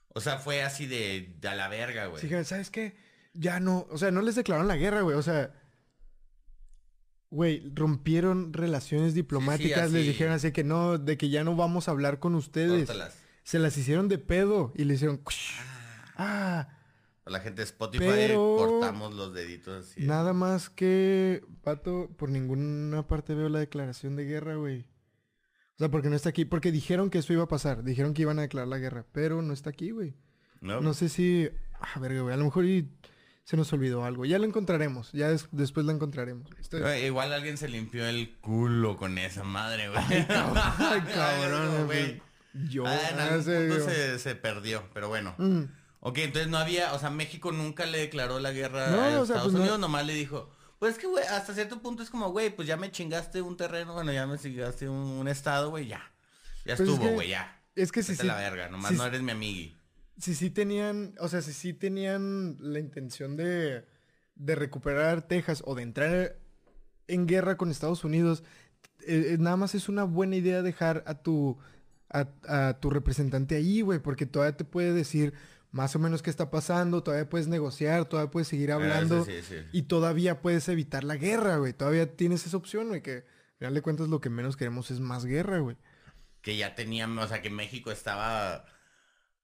O 0.10 0.22
sea, 0.22 0.38
fue 0.38 0.62
así 0.62 0.86
de, 0.86 1.34
de 1.42 1.48
a 1.48 1.56
la 1.56 1.68
verga, 1.68 2.06
güey. 2.06 2.22
¿sabes 2.44 2.70
qué? 2.70 2.96
Ya 3.34 3.60
no, 3.60 3.88
o 3.90 3.98
sea, 3.98 4.12
no 4.12 4.22
les 4.22 4.36
declararon 4.36 4.68
la 4.68 4.76
guerra, 4.76 5.02
güey, 5.02 5.18
o 5.18 5.24
sea, 5.24 5.52
güey, 7.32 7.64
rompieron 7.74 8.54
relaciones 8.54 9.16
diplomáticas, 9.16 9.92
les 9.92 10.06
dijeron 10.06 10.34
así 10.34 10.52
que 10.52 10.64
no, 10.64 11.00
de 11.00 11.18
que 11.18 11.30
ya 11.30 11.44
no 11.44 11.56
vamos 11.56 11.88
a 11.88 11.92
hablar 11.92 12.20
con 12.20 12.36
ustedes. 12.36 12.86
Córtalas. 12.86 13.18
Se 13.44 13.58
las 13.58 13.76
hicieron 13.78 14.08
de 14.10 14.20
pedo 14.20 14.74
y 14.76 14.84
le 14.84 14.94
hicieron... 14.94 15.22
Ah, 16.18 16.68
A 17.26 17.30
la 17.30 17.40
gente 17.40 17.62
de 17.62 17.66
Spotify 17.66 18.04
Pero- 18.08 18.56
cortamos 18.58 19.14
los 19.14 19.34
deditos 19.34 19.86
así. 19.88 20.02
nada 20.02 20.34
más 20.34 20.70
que... 20.70 21.44
Pato, 21.64 22.10
por 22.18 22.30
ninguna 22.30 23.08
parte 23.08 23.36
veo 23.36 23.48
la 23.50 23.60
declaración 23.60 24.16
de 24.16 24.26
guerra, 24.26 24.56
güey. 24.56 24.82
O 25.76 25.78
sea, 25.78 25.90
porque 25.90 26.10
no 26.10 26.16
está 26.16 26.30
aquí. 26.30 26.46
Porque 26.46 26.72
dijeron 26.72 27.10
que 27.10 27.20
eso 27.20 27.32
iba 27.34 27.44
a 27.44 27.48
pasar. 27.48 27.84
Dijeron 27.84 28.14
que 28.14 28.24
iban 28.24 28.40
a 28.40 28.44
declarar 28.44 28.68
la 28.68 28.78
guerra. 28.80 29.06
Pero 29.12 29.42
no 29.42 29.54
está 29.54 29.70
aquí, 29.70 29.92
güey. 29.92 30.16
¿No? 30.62 30.82
No 30.82 30.94
sé 30.96 31.10
si... 31.10 31.50
Ah, 31.80 32.00
verga, 32.00 32.22
güey. 32.22 32.34
A 32.34 32.38
lo 32.38 32.46
mejor 32.46 32.66
y 32.66 32.90
se 33.44 33.56
nos 33.58 33.72
olvidó 33.74 34.04
algo. 34.04 34.26
Ya 34.26 34.38
lo 34.40 34.46
encontraremos. 34.46 35.12
Ya 35.12 35.30
des- 35.30 35.48
después 35.52 35.86
lo 35.86 35.92
encontraremos. 35.92 36.50
Estoy- 36.60 37.06
Igual 37.06 37.34
alguien 37.34 37.58
se 37.58 37.68
limpió 37.68 38.06
el 38.08 38.38
culo 38.42 38.98
con 38.98 39.18
esa 39.20 39.44
madre, 39.44 39.90
güey. 39.90 40.04
Ay, 40.10 41.02
cabrón, 41.14 41.86
güey. 41.86 42.22
Yo... 42.70 42.86
Ah, 42.86 43.00
en 43.12 43.20
ah, 43.20 43.24
algún 43.28 43.44
sí, 43.44 43.52
punto 43.52 43.74
digo. 43.76 43.90
se, 43.90 44.20
se 44.20 44.36
perdió, 44.36 44.84
pero 44.94 45.08
bueno. 45.08 45.36
Mm. 45.38 45.64
Ok, 46.04 46.18
entonces 46.18 46.50
no 46.50 46.58
había, 46.58 46.94
o 46.94 47.00
sea, 47.00 47.10
México 47.12 47.52
nunca 47.52 47.86
le 47.86 48.00
declaró 48.00 48.40
la 48.40 48.52
guerra 48.52 48.90
No, 48.90 49.02
a 49.04 49.10
sea, 49.10 49.22
Estados 49.22 49.44
pues 49.44 49.54
no- 49.54 49.60
Unidos, 49.62 49.80
nomás 49.80 50.06
le 50.06 50.14
dijo, 50.16 50.50
pues 50.80 50.94
es 50.94 51.00
que, 51.00 51.06
güey, 51.08 51.24
hasta 51.26 51.54
cierto 51.54 51.80
punto 51.82 52.02
es 52.02 52.10
como, 52.10 52.32
güey, 52.32 52.50
pues 52.56 52.68
ya 52.68 52.76
me 52.76 52.92
chingaste 52.92 53.42
un 53.42 53.56
terreno, 53.56 53.94
bueno, 53.94 54.12
ya 54.12 54.26
me 54.26 54.38
chingaste 54.38 54.90
un, 54.90 54.98
un 54.98 55.28
estado, 55.28 55.70
güey, 55.70 55.88
ya. 55.88 56.12
Ya 56.66 56.76
Pues 56.76 56.82
es 56.82 56.90
estuvo, 56.90 57.06
que- 57.08 57.14
güey, 57.14 57.30
ya. 57.30 57.62
Es 57.76 57.92
que 57.92 58.04
si 58.04 58.16
sí, 58.16 58.22
a 58.22 58.26
la 58.26 58.36
verga, 58.38 58.68
nomás 58.68 58.92
sí- 58.92 58.98
no 58.98 59.06
eres 59.06 59.22
mi 59.22 59.32
amigui. 59.32 59.78
si 60.18 60.36
sí 60.36 60.50
tenían, 60.50 61.16
o 61.20 61.28
sea, 61.30 61.42
si 61.42 61.54
sí 61.54 61.74
tenían 61.74 62.58
la 62.60 62.80
intención 62.80 63.38
de, 63.38 63.86
de 64.36 64.56
recuperar 64.56 65.22
Texas 65.28 65.62
o 65.66 65.76
de 65.76 65.84
entrar 65.84 66.36
en 67.08 67.28
guerra 67.28 67.58
con 67.58 67.70
Estados 67.72 68.04
Unidos, 68.04 68.44
eh, 69.06 69.34
eh, 69.34 69.38
nada 69.40 69.56
más 69.56 69.76
es 69.76 69.88
una 69.88 70.04
buena 70.04 70.36
idea 70.36 70.62
dejar 70.64 71.04
a 71.06 71.16
tu, 71.22 71.58
a, 72.10 72.28
a 72.48 72.80
tu 72.80 72.90
representante 72.90 73.56
ahí, 73.56 73.82
güey, 73.82 74.00
porque 74.00 74.26
todavía 74.26 74.58
te 74.58 74.66
puede 74.66 74.94
decir 74.94 75.34
más 75.72 75.96
o 75.96 76.00
menos 76.00 76.22
qué 76.22 76.30
está 76.30 76.50
pasando, 76.52 77.02
todavía 77.04 77.30
puedes 77.30 77.48
negociar, 77.48 78.06
todavía 78.06 78.30
puedes 78.32 78.48
seguir 78.50 78.72
hablando 78.74 79.24
Sí, 79.26 79.42
sí, 79.42 79.56
sí. 79.62 79.66
y 79.72 79.84
todavía 79.84 80.42
puedes 80.42 80.68
evitar 80.70 81.04
la 81.04 81.16
guerra, 81.16 81.58
güey. 81.58 81.74
Todavía 81.74 82.16
tienes 82.16 82.46
esa 82.46 82.58
opción, 82.58 82.90
güey, 82.90 83.02
que 83.02 83.14
al 83.18 83.58
final 83.58 83.74
de 83.76 83.82
cuentas 83.82 84.10
lo 84.10 84.20
que 84.22 84.30
menos 84.30 84.58
queremos 84.58 84.92
es 84.92 85.00
más 85.00 85.26
guerra, 85.26 85.60
güey. 85.60 85.78
Que 86.42 86.58
ya 86.58 86.76
tenían, 86.76 87.18
o 87.18 87.28
sea, 87.28 87.42
que 87.42 87.50
México 87.50 87.92
estaba 87.92 88.66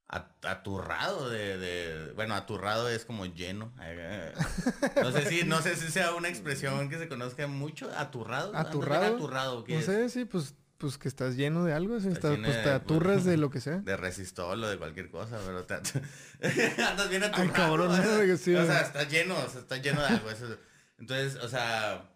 aturrado 0.09 1.29
de, 1.29 1.57
de- 1.57 2.13
bueno, 2.13 2.33
aturrado 2.35 2.89
es 2.89 3.05
como 3.05 3.25
lleno. 3.25 3.73
No 5.01 5.11
sé 5.11 5.25
si, 5.27 5.43
no 5.43 5.61
sé 5.61 5.75
si 5.75 5.91
sea 5.91 6.13
una 6.15 6.29
expresión 6.29 6.89
que 6.89 6.97
se 6.97 7.07
conozca 7.07 7.47
mucho, 7.47 7.89
aturrado. 7.97 8.55
Aturrado. 8.55 9.15
aturrado, 9.15 9.63
¿qué 9.63 9.73
No 9.73 9.79
es? 9.79 9.85
sé, 9.85 10.09
sí, 10.09 10.25
pues, 10.25 10.55
pues 10.77 10.97
que 10.97 11.07
estás 11.07 11.35
lleno 11.35 11.63
de 11.65 11.73
algo, 11.73 11.97
Estás 11.97 12.13
estás, 12.13 12.37
pues 12.37 12.55
de- 12.55 12.63
te 12.63 12.69
aturras 12.69 13.23
de 13.25 13.37
lo 13.37 13.49
que 13.49 13.59
sea. 13.61 13.77
de 13.77 13.97
resistol 13.97 14.63
o 14.63 14.67
de 14.69 14.77
cualquier 14.77 15.09
cosa, 15.09 15.37
pero 15.45 15.63
te 15.65 15.73
andas 16.83 17.09
bien 17.09 17.23
aturrado. 17.23 17.43
Ay, 17.43 17.49
cabrón, 17.49 17.97
no, 17.97 18.19
que 18.21 18.37
sí, 18.37 18.53
o 18.55 18.65
sea, 18.65 18.81
está 18.81 19.03
lleno, 19.07 19.35
o 19.37 19.49
sea, 19.49 19.61
está 19.61 19.77
lleno 19.77 20.01
de 20.01 20.07
algo. 20.07 20.29
eso- 20.29 20.57
Entonces, 20.99 21.35
o 21.43 21.47
sea, 21.47 22.09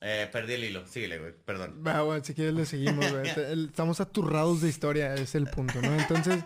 eh, 0.00 0.28
perdí 0.30 0.52
el 0.54 0.64
hilo. 0.64 0.86
Síguele, 0.86 1.18
güey, 1.18 1.32
perdón. 1.44 1.82
Va, 1.84 2.02
bueno, 2.02 2.24
si 2.24 2.32
quieres 2.34 2.54
le 2.54 2.64
seguimos, 2.66 3.10
güey. 3.10 3.28
Estamos 3.66 4.00
aturrados 4.00 4.60
de 4.60 4.68
historia, 4.68 5.14
es 5.14 5.34
el 5.34 5.46
punto, 5.48 5.80
¿no? 5.82 5.92
Entonces, 5.98 6.44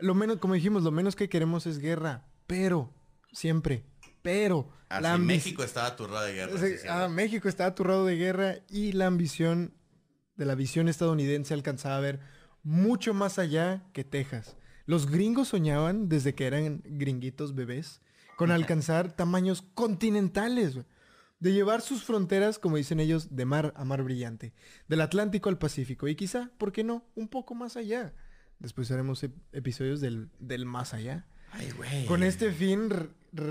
lo 0.00 0.14
menos, 0.14 0.38
como 0.38 0.54
dijimos, 0.54 0.82
lo 0.82 0.90
menos 0.90 1.14
que 1.14 1.28
queremos 1.28 1.66
es 1.66 1.78
guerra, 1.78 2.24
pero, 2.48 2.92
siempre, 3.32 3.84
pero, 4.22 4.72
Así, 4.88 5.02
la 5.02 5.14
ambi- 5.16 5.26
México 5.26 5.62
estaba 5.62 5.86
aturrado 5.88 6.24
de 6.24 6.32
guerra. 6.34 6.54
o 6.54 6.58
sí, 6.58 6.68
sea, 6.68 6.78
sí, 6.78 6.86
ah. 6.90 7.08
México 7.08 7.48
está 7.48 7.66
aturrado 7.66 8.04
de 8.06 8.16
guerra 8.16 8.56
y 8.68 8.90
la 8.92 9.06
ambición 9.06 9.74
de 10.38 10.46
la 10.46 10.54
visión 10.54 10.88
estadounidense 10.88 11.52
alcanzaba 11.52 11.98
a 11.98 12.00
ver 12.00 12.20
mucho 12.62 13.12
más 13.12 13.38
allá 13.38 13.84
que 13.92 14.04
Texas. 14.04 14.56
Los 14.86 15.10
gringos 15.10 15.48
soñaban 15.48 16.08
desde 16.08 16.34
que 16.34 16.46
eran 16.46 16.82
gringuitos 16.86 17.54
bebés 17.54 18.00
con 18.36 18.50
alcanzar 18.50 19.12
tamaños 19.14 19.62
continentales, 19.74 20.78
de 21.40 21.52
llevar 21.52 21.82
sus 21.82 22.02
fronteras, 22.02 22.58
como 22.58 22.76
dicen 22.76 22.98
ellos, 23.00 23.36
de 23.36 23.44
mar 23.44 23.72
a 23.76 23.84
mar 23.84 24.02
brillante, 24.02 24.54
del 24.88 25.02
Atlántico 25.02 25.48
al 25.48 25.58
Pacífico 25.58 26.08
y 26.08 26.16
quizá, 26.16 26.50
¿por 26.56 26.72
qué 26.72 26.82
no?, 26.82 27.04
un 27.14 27.28
poco 27.28 27.54
más 27.54 27.76
allá. 27.76 28.14
Después 28.58 28.90
haremos 28.90 29.22
ep- 29.22 29.34
episodios 29.52 30.00
del, 30.00 30.30
del 30.40 30.66
más 30.66 30.94
allá. 30.94 31.26
Ay, 31.52 31.70
güey. 31.76 32.06
Con 32.06 32.22
este 32.22 32.50
fin, 32.52 32.88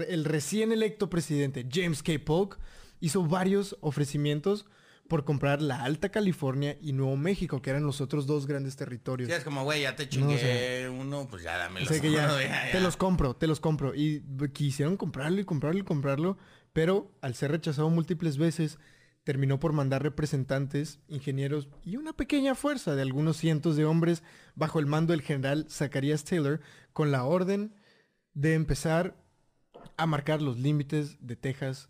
el 0.08 0.26
recién 0.26 0.72
electo 0.72 1.10
presidente 1.10 1.68
James 1.72 2.04
K. 2.04 2.14
Polk 2.26 2.60
hizo 3.00 3.24
varios 3.24 3.78
ofrecimientos 3.82 4.66
por 5.08 5.26
comprar 5.26 5.62
la 5.62 5.84
Alta 5.84 6.10
California 6.10 6.78
y 6.82 6.94
Nuevo 6.94 7.18
México, 7.18 7.62
que 7.62 7.70
eran 7.70 7.84
los 7.84 8.02
otros 8.02 8.28
dos 8.28 8.48
grandes 8.48 8.76
territorios. 8.76 9.30
Sí, 9.30 9.36
es 9.36 9.44
como, 9.44 9.64
güey, 9.64 9.82
ya 9.82 9.96
te 9.96 10.08
chingué 10.10 10.34
No 10.34 10.40
sé. 10.40 10.90
uno, 10.90 11.28
pues 11.30 11.44
ya 11.44 11.70
O 11.70 11.86
sea 11.86 12.00
que 12.00 12.12
ya, 12.12 12.30
te 12.72 12.80
los 12.80 12.98
compro, 12.98 13.36
te 13.36 13.48
los 13.48 13.60
compro. 13.60 13.96
Y 13.96 14.24
quisieron 14.54 14.98
comprarlo 14.98 15.40
y 15.42 15.46
comprarlo 15.46 15.80
y 15.80 15.84
comprarlo, 15.84 16.38
pero 16.74 17.12
al 17.22 17.36
ser 17.36 17.52
rechazado 17.52 17.90
múltiples 17.90 18.38
veces, 18.38 18.80
terminó 19.24 19.60
por 19.60 19.74
mandar 19.74 20.04
representantes, 20.04 21.00
ingenieros 21.08 21.68
y 21.84 21.98
una 21.98 22.14
pequeña 22.14 22.56
fuerza 22.56 22.96
de 22.96 23.02
algunos 23.02 23.36
cientos 23.36 23.76
de 23.76 23.84
hombres 23.84 24.24
bajo 24.56 24.80
el 24.80 24.86
mando 24.86 25.12
del 25.12 25.22
general 25.22 25.66
Zacharias 25.70 26.24
Taylor 26.24 26.62
con 26.94 27.12
la 27.12 27.26
orden 27.26 27.76
de 28.34 28.54
empezar 28.54 29.18
a 29.98 30.06
marcar 30.06 30.42
los 30.42 30.58
límites 30.58 31.18
de 31.20 31.36
Texas 31.36 31.90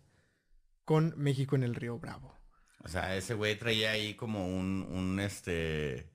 con 0.84 1.14
México 1.16 1.54
en 1.54 1.62
el 1.62 1.74
río 1.74 1.98
Bravo. 1.98 2.37
O 2.84 2.88
sea, 2.88 3.16
ese 3.16 3.34
güey 3.34 3.58
traía 3.58 3.92
ahí 3.92 4.14
como 4.14 4.46
un, 4.46 4.86
un 4.90 5.20
este... 5.20 6.08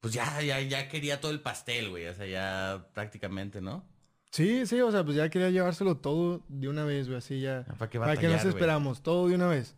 Pues 0.00 0.14
ya, 0.14 0.40
ya, 0.42 0.60
ya 0.60 0.88
quería 0.88 1.20
todo 1.20 1.30
el 1.30 1.40
pastel, 1.40 1.90
güey. 1.90 2.06
O 2.06 2.14
sea, 2.14 2.26
ya 2.26 2.88
prácticamente, 2.94 3.60
¿no? 3.60 3.86
Sí, 4.30 4.66
sí, 4.66 4.80
o 4.80 4.90
sea, 4.90 5.04
pues 5.04 5.16
ya 5.16 5.28
quería 5.28 5.50
llevárselo 5.50 5.98
todo 5.98 6.42
de 6.48 6.68
una 6.68 6.84
vez, 6.84 7.06
güey, 7.06 7.18
así 7.18 7.40
ya. 7.40 7.64
¿Para 7.78 7.90
qué 7.90 7.98
¿Para 7.98 8.16
qué 8.16 8.28
nos 8.28 8.44
esperamos? 8.44 9.02
Todo 9.02 9.28
de 9.28 9.34
una 9.34 9.48
vez. 9.48 9.76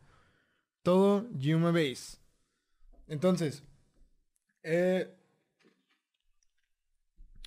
Todo 0.82 1.22
de 1.30 1.54
una 1.54 1.70
vez. 1.70 2.20
Entonces, 3.08 3.64
eh, 4.62 5.16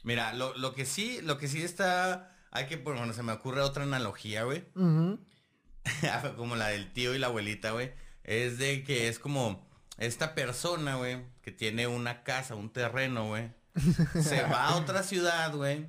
Mira, 0.06 0.34
lo, 0.34 0.56
lo 0.58 0.75
que 0.75 0.86
sí, 0.86 1.20
lo 1.24 1.39
que 1.39 1.48
sí 1.48 1.63
está... 1.63 2.32
Hay 2.51 2.68
que, 2.68 2.75
bueno, 2.75 3.12
se 3.12 3.24
me 3.24 3.32
ocurre 3.32 3.62
otra 3.62 3.84
analogía, 3.84 4.44
güey. 4.44 4.63
como 6.38 6.56
la 6.56 6.68
del 6.68 6.94
tío 6.94 7.15
y 7.15 7.18
la 7.18 7.27
abuelita, 7.27 7.72
güey. 7.72 7.92
Es 8.25 8.58
de 8.58 8.84
que 8.84 9.08
es 9.08 9.20
como 9.20 9.63
esta 10.00 10.34
persona, 10.34 10.96
güey, 10.96 11.24
que 11.44 11.51
tiene 11.51 11.86
una 11.86 12.24
casa, 12.24 12.55
un 12.55 12.74
terreno, 12.74 13.27
güey. 13.27 13.51
Se 14.22 14.41
va 14.41 14.70
a 14.70 14.77
otra 14.77 15.03
ciudad, 15.03 15.53
güey. 15.55 15.86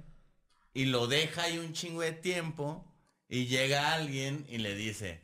Y 0.75 0.85
lo 0.85 1.07
deja 1.07 1.45
ahí 1.45 1.59
un 1.59 1.73
chingo 1.73 2.03
de 2.03 2.13
tiempo. 2.13 2.85
Y 3.29 3.47
llega 3.47 3.95
alguien 3.95 4.45
y 4.49 4.59
le 4.59 4.75
dice, 4.75 5.23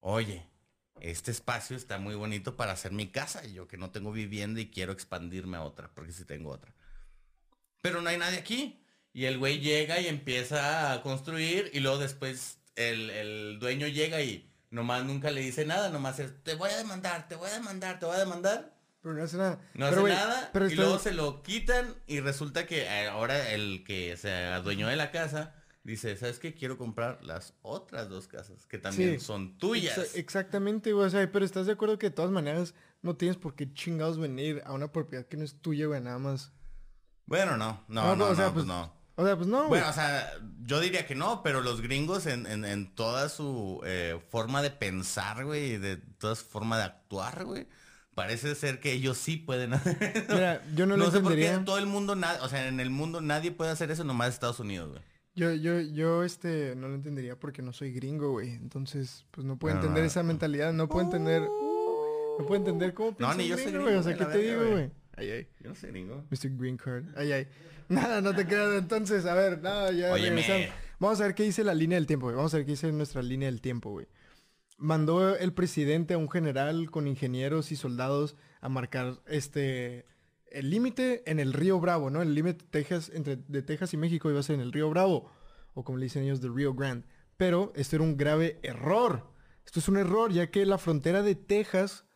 oye, 0.00 0.44
este 1.00 1.30
espacio 1.30 1.76
está 1.76 1.98
muy 1.98 2.16
bonito 2.16 2.56
para 2.56 2.72
hacer 2.72 2.90
mi 2.90 3.06
casa. 3.06 3.46
Y 3.46 3.54
yo 3.54 3.68
que 3.68 3.76
no 3.76 3.92
tengo 3.92 4.10
vivienda 4.10 4.60
y 4.60 4.68
quiero 4.68 4.92
expandirme 4.92 5.56
a 5.56 5.62
otra, 5.62 5.94
porque 5.94 6.12
sí 6.12 6.24
tengo 6.24 6.50
otra. 6.50 6.74
Pero 7.80 8.02
no 8.02 8.10
hay 8.10 8.18
nadie 8.18 8.38
aquí. 8.38 8.82
Y 9.12 9.26
el 9.26 9.38
güey 9.38 9.60
llega 9.60 10.00
y 10.00 10.08
empieza 10.08 10.92
a 10.92 11.02
construir 11.02 11.70
y 11.72 11.80
luego 11.80 11.98
después 11.98 12.58
el, 12.74 13.10
el 13.10 13.58
dueño 13.60 13.86
llega 13.86 14.20
y 14.22 14.52
nomás 14.70 15.04
nunca 15.04 15.30
le 15.30 15.40
dice 15.40 15.64
nada, 15.64 15.88
nomás 15.90 16.18
es, 16.18 16.32
te 16.44 16.54
voy 16.54 16.70
a 16.70 16.76
demandar, 16.76 17.28
te 17.28 17.36
voy 17.36 17.48
a 17.48 17.54
demandar, 17.54 17.98
te 17.98 18.06
voy 18.06 18.16
a 18.16 18.20
demandar. 18.20 18.74
pero 19.02 19.14
no 19.14 19.22
hace 19.22 19.36
nada. 19.36 19.60
No 19.74 19.88
pero, 19.88 20.04
hace 20.06 20.14
nada 20.14 20.50
pero 20.52 20.68
y 20.70 20.74
luego 20.74 20.98
se 20.98 21.12
lo 21.12 21.42
quitan 21.42 21.94
y 22.06 22.20
resulta 22.20 22.66
que 22.66 22.82
eh, 22.82 23.08
ahora 23.08 23.50
el 23.50 23.84
que 23.84 24.16
se 24.16 24.32
adueñó 24.32 24.88
de 24.88 24.96
la 24.96 25.10
casa 25.10 25.54
dice, 25.84 26.16
¿sabes 26.16 26.38
qué? 26.38 26.52
Quiero 26.54 26.76
comprar 26.76 27.24
las 27.24 27.54
otras 27.62 28.08
dos 28.10 28.28
casas 28.28 28.66
que 28.66 28.76
también 28.78 29.18
Sí. 29.20 29.24
son 29.24 29.56
tuyas. 29.56 29.96
exa- 29.96 30.16
exactamente, 30.18 30.92
güey, 30.92 31.06
o 31.06 31.10
sea, 31.10 31.30
pero 31.32 31.44
estás 31.46 31.64
de 31.66 31.72
acuerdo 31.72 31.98
que 31.98 32.10
de 32.10 32.14
todas 32.16 32.30
maneras 32.30 32.74
no 33.00 33.16
tienes 33.16 33.36
por 33.38 33.54
qué 33.54 33.72
chingados 33.72 34.18
venir 34.18 34.60
a 34.66 34.72
una 34.72 34.92
propiedad 34.92 35.24
que 35.26 35.36
no 35.38 35.44
es 35.44 35.62
tuya, 35.62 35.86
güey, 35.86 36.00
nada 36.02 36.18
más. 36.18 36.52
Bueno, 37.24 37.56
no, 37.56 37.84
no, 37.88 38.02
No, 38.04 38.16
no, 38.16 38.24
o 38.26 38.34
sea, 38.34 38.46
no, 38.46 38.52
pues 38.54 38.64
pues, 38.64 38.66
no. 38.66 38.97
O 39.20 39.24
sea, 39.24 39.34
pues 39.36 39.48
no. 39.48 39.66
Bueno, 39.66 39.88
o 39.88 39.92
sea, 39.92 40.32
yo 40.62 40.78
diría 40.78 41.04
que 41.04 41.16
no, 41.16 41.42
pero 41.42 41.60
los 41.60 41.80
gringos 41.80 42.26
en, 42.26 42.46
en- 42.46 42.64
en 42.64 42.94
toda 42.94 43.28
su 43.28 43.80
eh, 43.84 44.16
forma 44.30 44.62
de 44.62 44.70
pensar, 44.70 45.44
güey, 45.44 45.76
de 45.76 45.96
toda 45.96 46.36
su 46.36 46.44
forma 46.44 46.78
de 46.78 46.84
actuar, 46.84 47.44
güey, 47.44 47.66
parece 48.14 48.54
ser 48.54 48.78
que 48.78 48.92
ellos 48.92 49.18
sí 49.18 49.36
pueden 49.36 49.72
hacer 49.74 50.00
eso. 50.14 50.34
Mira, 50.34 50.62
yo 50.76 50.86
no, 50.86 50.96
No, 50.96 51.06
lo 51.06 51.10
sé 51.10 51.18
por 51.18 51.32
qué 51.34 51.38
entendería. 51.48 51.54
en 51.54 51.64
todo 51.64 51.78
el 51.78 51.86
mundo, 51.86 52.16
o 52.42 52.48
sea, 52.48 52.68
en 52.68 52.78
el 52.78 52.90
mundo 52.90 53.20
nadie 53.20 53.50
puede 53.50 53.72
hacer 53.72 53.90
eso, 53.90 54.04
nomás 54.04 54.28
Estados 54.34 54.60
Unidos, 54.60 54.90
güey. 54.90 55.02
Yo, 55.34 55.52
yo, 55.52 55.80
yo, 55.80 56.22
este, 56.24 56.74
no 56.76 56.88
lo 56.88 56.94
entendería 56.94 57.38
porque 57.38 57.60
no 57.62 57.72
soy 57.72 57.92
gringo, 57.92 58.30
güey. 58.32 58.50
Entonces, 58.54 59.24
pues 59.30 59.44
no 59.46 59.56
puedo 59.56 59.74
entender 59.74 60.02
no. 60.02 60.06
esa 60.08 60.22
mentalidad. 60.24 60.72
No 60.72 60.88
puedo 60.88 61.04
entender... 61.04 61.42
No 61.42 62.44
puedo 62.46 62.56
entender 62.56 62.92
cómo 62.94 63.16
piensa 63.16 63.34
ni 63.36 63.44
un 63.44 63.48
yo 63.50 63.54
soy 63.56 63.64
gringo, 63.66 63.84
gringo, 63.84 63.84
güey. 63.88 63.96
O 63.98 64.02
sea, 64.02 64.16
¿qué 64.16 64.24
te 64.32 64.38
digo, 64.38 64.70
güey. 64.70 64.90
Ay, 65.18 65.30
ay. 65.30 65.48
Yo 65.60 65.68
no 65.70 65.74
sé, 65.74 65.88
gringo. 65.88 66.24
Mr. 66.30 66.56
Green 66.56 66.76
Card. 66.76 67.06
Ay, 67.16 67.32
ay. 67.32 67.48
Nada, 67.88 68.20
no 68.20 68.34
te 68.34 68.46
creas. 68.46 68.78
Entonces, 68.78 69.26
a 69.26 69.34
ver, 69.34 69.60
nada, 69.60 69.90
ya 69.92 70.14
regresamos. 70.14 70.68
Vamos 71.00 71.20
a 71.20 71.24
ver 71.24 71.34
qué 71.34 71.42
dice 71.42 71.64
la 71.64 71.74
línea 71.74 71.96
del 71.96 72.06
tiempo, 72.06 72.26
güey. 72.26 72.36
Vamos 72.36 72.52
a 72.54 72.58
ver 72.58 72.66
qué 72.66 72.72
dice 72.72 72.92
nuestra 72.92 73.22
línea 73.22 73.48
del 73.48 73.60
tiempo, 73.60 73.90
güey. 73.90 74.06
Mandó 74.76 75.36
el 75.36 75.52
presidente 75.54 76.14
a 76.14 76.18
un 76.18 76.30
general 76.30 76.90
con 76.90 77.08
ingenieros 77.08 77.72
y 77.72 77.76
soldados 77.76 78.36
a 78.60 78.68
marcar 78.68 79.20
este 79.26 80.06
el 80.50 80.70
límite 80.70 81.22
en 81.30 81.40
el 81.40 81.52
río 81.52 81.80
Bravo, 81.80 82.10
¿no? 82.10 82.22
El 82.22 82.34
límite 82.34 82.64
de 82.64 82.70
Texas, 82.70 83.10
entre 83.14 83.36
de 83.36 83.62
Texas 83.62 83.92
y 83.94 83.96
México 83.96 84.30
iba 84.30 84.40
a 84.40 84.42
ser 84.42 84.56
en 84.56 84.60
el 84.60 84.72
río 84.72 84.88
Bravo, 84.90 85.30
o 85.74 85.84
como 85.84 85.98
le 85.98 86.04
dicen 86.04 86.24
ellos, 86.24 86.40
del 86.40 86.54
Rio 86.54 86.74
Grande. 86.74 87.06
Pero 87.36 87.72
esto 87.76 87.96
era 87.96 88.04
un 88.04 88.16
grave 88.16 88.58
error. 88.62 89.30
Esto 89.64 89.80
es 89.80 89.88
un 89.88 89.96
error, 89.96 90.32
ya 90.32 90.50
que 90.50 90.64
la 90.66 90.78
frontera 90.78 91.22
de 91.22 91.34
Texas, 91.34 92.06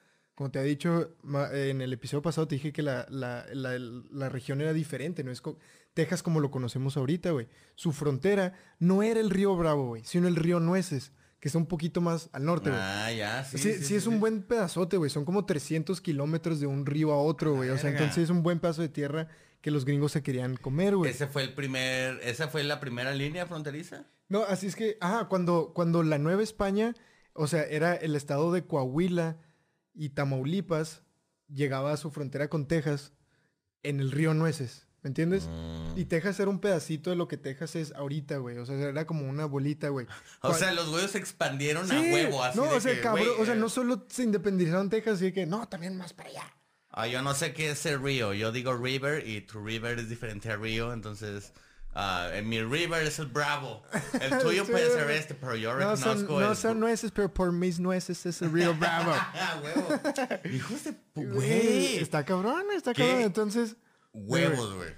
como 0.42 0.50
te 0.50 0.58
ha 0.58 0.62
dicho 0.62 1.14
en 1.52 1.80
el 1.80 1.92
episodio 1.92 2.20
pasado, 2.20 2.48
te 2.48 2.56
dije 2.56 2.72
que 2.72 2.82
la, 2.82 3.06
la- 3.10 3.46
la- 3.52 3.78
la 3.78 4.28
región 4.28 4.60
era 4.60 4.72
diferente, 4.72 5.22
no 5.22 5.30
es 5.30 5.40
co- 5.40 5.56
Texas 5.94 6.22
como 6.24 6.40
lo 6.40 6.50
conocemos 6.50 6.96
ahorita, 6.96 7.30
güey. 7.30 7.46
Su 7.76 7.92
frontera 7.92 8.54
no 8.80 9.04
era 9.04 9.20
el 9.20 9.30
río 9.30 9.54
Bravo, 9.56 9.86
güey, 9.88 10.02
sino 10.04 10.26
el 10.26 10.34
río 10.34 10.58
Nueces, 10.58 11.12
que 11.38 11.48
está 11.48 11.58
un 11.58 11.66
poquito 11.66 12.00
más 12.00 12.28
al 12.32 12.44
norte, 12.44 12.70
güey. 12.70 12.82
Ah, 12.82 13.12
ya, 13.12 13.44
sí. 13.44 13.56
Sí, 13.58 13.74
sí, 13.84 13.94
es 13.94 14.08
un 14.08 14.18
buen 14.18 14.42
pedazote, 14.42 14.96
güey. 14.96 15.10
Son 15.10 15.24
como 15.24 15.44
300 15.44 16.00
kilómetros 16.00 16.58
de 16.58 16.66
un 16.66 16.86
río 16.86 17.12
a 17.12 17.22
otro, 17.22 17.54
güey. 17.54 17.70
O 17.70 17.78
sea, 17.78 17.90
entonces 17.90 18.24
es 18.24 18.30
un 18.30 18.42
buen 18.42 18.58
pedazo 18.58 18.82
de 18.82 18.88
tierra 18.88 19.28
que 19.60 19.70
los 19.70 19.84
gringos 19.84 20.10
se 20.10 20.24
querían 20.24 20.56
comer, 20.56 20.96
güey. 20.96 21.10
Ese 21.12 21.28
fue 21.28 21.42
el 21.44 21.54
primer, 21.54 22.18
esa 22.24 22.48
fue 22.48 22.64
la 22.64 22.80
primera 22.80 23.14
línea 23.14 23.46
fronteriza. 23.46 24.06
No, 24.28 24.42
así 24.42 24.66
es 24.66 24.74
que, 24.74 24.98
ah, 25.00 25.26
cuando, 25.28 25.72
cuando 25.72 26.02
la 26.02 26.18
Nueva 26.18 26.42
España, 26.42 26.94
o 27.34 27.46
sea, 27.46 27.62
era 27.62 27.94
el 27.94 28.16
estado 28.16 28.52
de 28.52 28.64
Coahuila 28.66 29.36
y 29.94 30.10
Tamaulipas, 30.10 31.02
llegaba 31.48 31.92
a 31.92 31.96
su 31.96 32.10
frontera 32.10 32.48
con 32.48 32.66
Texas 32.66 33.12
en 33.82 34.00
el 34.00 34.12
río 34.12 34.34
Nueces, 34.34 34.86
¿me 35.02 35.08
entiendes? 35.08 35.48
Mm. 35.48 35.98
Y 35.98 36.04
Texas 36.06 36.38
era 36.40 36.50
un 36.50 36.60
pedacito 36.60 37.10
de 37.10 37.16
lo 37.16 37.28
que 37.28 37.36
Texas 37.36 37.76
es 37.76 37.92
ahorita, 37.92 38.38
güey. 38.38 38.58
O 38.58 38.66
sea, 38.66 38.76
era 38.76 39.06
como 39.06 39.28
una 39.28 39.44
bolita, 39.44 39.88
güey. 39.88 40.06
O 40.40 40.54
sea, 40.54 40.72
los 40.72 40.88
güeyos 40.88 41.10
se 41.10 41.18
expandieron 41.18 41.90
a 41.90 42.00
huevo, 42.00 42.42
así 42.42 42.58
No, 42.58 42.64
de 42.64 42.76
o 42.76 42.80
sea, 42.80 42.94
que, 42.94 43.00
cabrón, 43.00 43.26
güey, 43.26 43.40
o 43.40 43.44
sea, 43.44 43.54
eh, 43.54 43.58
no 43.58 43.68
solo 43.68 44.06
se 44.08 44.22
independizaron 44.22 44.90
Texas, 44.90 45.16
así 45.16 45.32
que, 45.32 45.46
no, 45.46 45.68
también 45.68 45.96
más 45.96 46.12
para 46.12 46.30
allá. 46.30 46.56
Ah, 46.90 47.06
yo 47.06 47.22
no 47.22 47.34
sé 47.34 47.54
qué 47.54 47.70
es 47.70 47.86
el 47.86 48.02
río. 48.02 48.34
Yo 48.34 48.52
digo 48.52 48.76
river 48.76 49.26
y 49.26 49.40
tu 49.40 49.64
river 49.64 49.98
es 49.98 50.08
diferente 50.08 50.50
a 50.50 50.56
río, 50.56 50.92
entonces 50.92 51.52
ah, 51.94 52.28
en 52.34 52.48
mi 52.48 52.60
river 52.62 53.02
es 53.06 53.18
el 53.18 53.26
Bravo. 53.26 53.82
El 54.20 54.38
tuyo 54.42 54.66
puede 54.66 54.90
ser 54.90 55.10
este, 55.10 55.34
pero 55.34 55.56
yo 55.56 55.74
No 55.78 55.96
son, 55.96 56.20
reconozco 56.20 56.40
no 56.40 56.50
el... 56.50 56.56
son 56.56 56.80
nueces, 56.80 57.10
pero 57.10 57.32
por 57.32 57.52
mis 57.52 57.78
nueces 57.80 58.24
es 58.26 58.42
el 58.42 58.52
río 58.52 58.74
Bravo. 58.74 59.12
Ah, 59.34 59.60
huevo. 59.62 59.88
Hijos 60.54 60.84
de 60.84 60.94
Güey. 61.14 61.96
Está 61.98 62.24
cabrón, 62.24 62.64
está 62.74 62.92
¿Qué? 62.94 63.02
cabrón. 63.06 63.22
Entonces, 63.22 63.76
Huevos, 64.12 64.74
güey. 64.74 64.90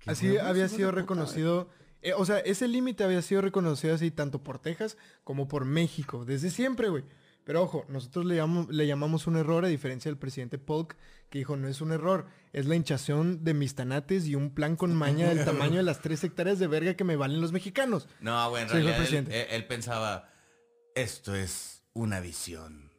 ¿Qué 0.00 0.10
así 0.10 0.30
huevos, 0.30 0.46
había 0.46 0.68
sido 0.68 0.90
puta, 0.90 1.00
reconocido. 1.00 1.70
eh, 2.02 2.12
o 2.14 2.24
sea, 2.26 2.38
ese 2.40 2.68
límite 2.68 3.02
había 3.04 3.22
sido 3.22 3.40
reconocido 3.40 3.94
así 3.94 4.10
tanto 4.10 4.42
por 4.42 4.58
Texas 4.58 4.96
como 5.24 5.48
por 5.48 5.64
México, 5.64 6.24
desde 6.24 6.50
siempre, 6.50 6.88
güey. 6.90 7.04
Pero 7.44 7.62
ojo, 7.62 7.84
nosotros 7.88 8.24
le 8.24 8.36
llamamos, 8.36 8.68
le 8.70 8.86
llamamos 8.86 9.26
un 9.26 9.36
error 9.36 9.64
a 9.64 9.68
diferencia 9.68 10.10
del 10.10 10.16
presidente 10.18 10.56
Polk, 10.58 10.96
que 11.28 11.38
dijo, 11.38 11.56
no 11.56 11.68
es 11.68 11.80
un 11.82 11.92
error, 11.92 12.26
es 12.54 12.64
la 12.66 12.74
hinchación 12.74 13.44
de 13.44 13.52
mis 13.52 13.74
tanates 13.74 14.26
y 14.26 14.34
un 14.34 14.54
plan 14.54 14.76
con 14.76 14.94
maña 14.94 15.28
del 15.28 15.44
tamaño 15.44 15.76
de 15.76 15.82
las 15.82 16.00
tres 16.00 16.24
hectáreas 16.24 16.58
de 16.58 16.66
verga 16.68 16.94
que 16.94 17.04
me 17.04 17.16
valen 17.16 17.40
los 17.42 17.52
mexicanos. 17.52 18.08
No, 18.20 18.48
güey, 18.50 18.62
en 18.62 18.68
realidad 18.70 18.92
él, 18.94 18.98
presidente. 18.98 19.40
él- 19.42 19.46
él 19.50 19.66
pensaba, 19.66 20.30
esto 20.94 21.34
es 21.34 21.82
una 21.92 22.20
visión. 22.20 22.92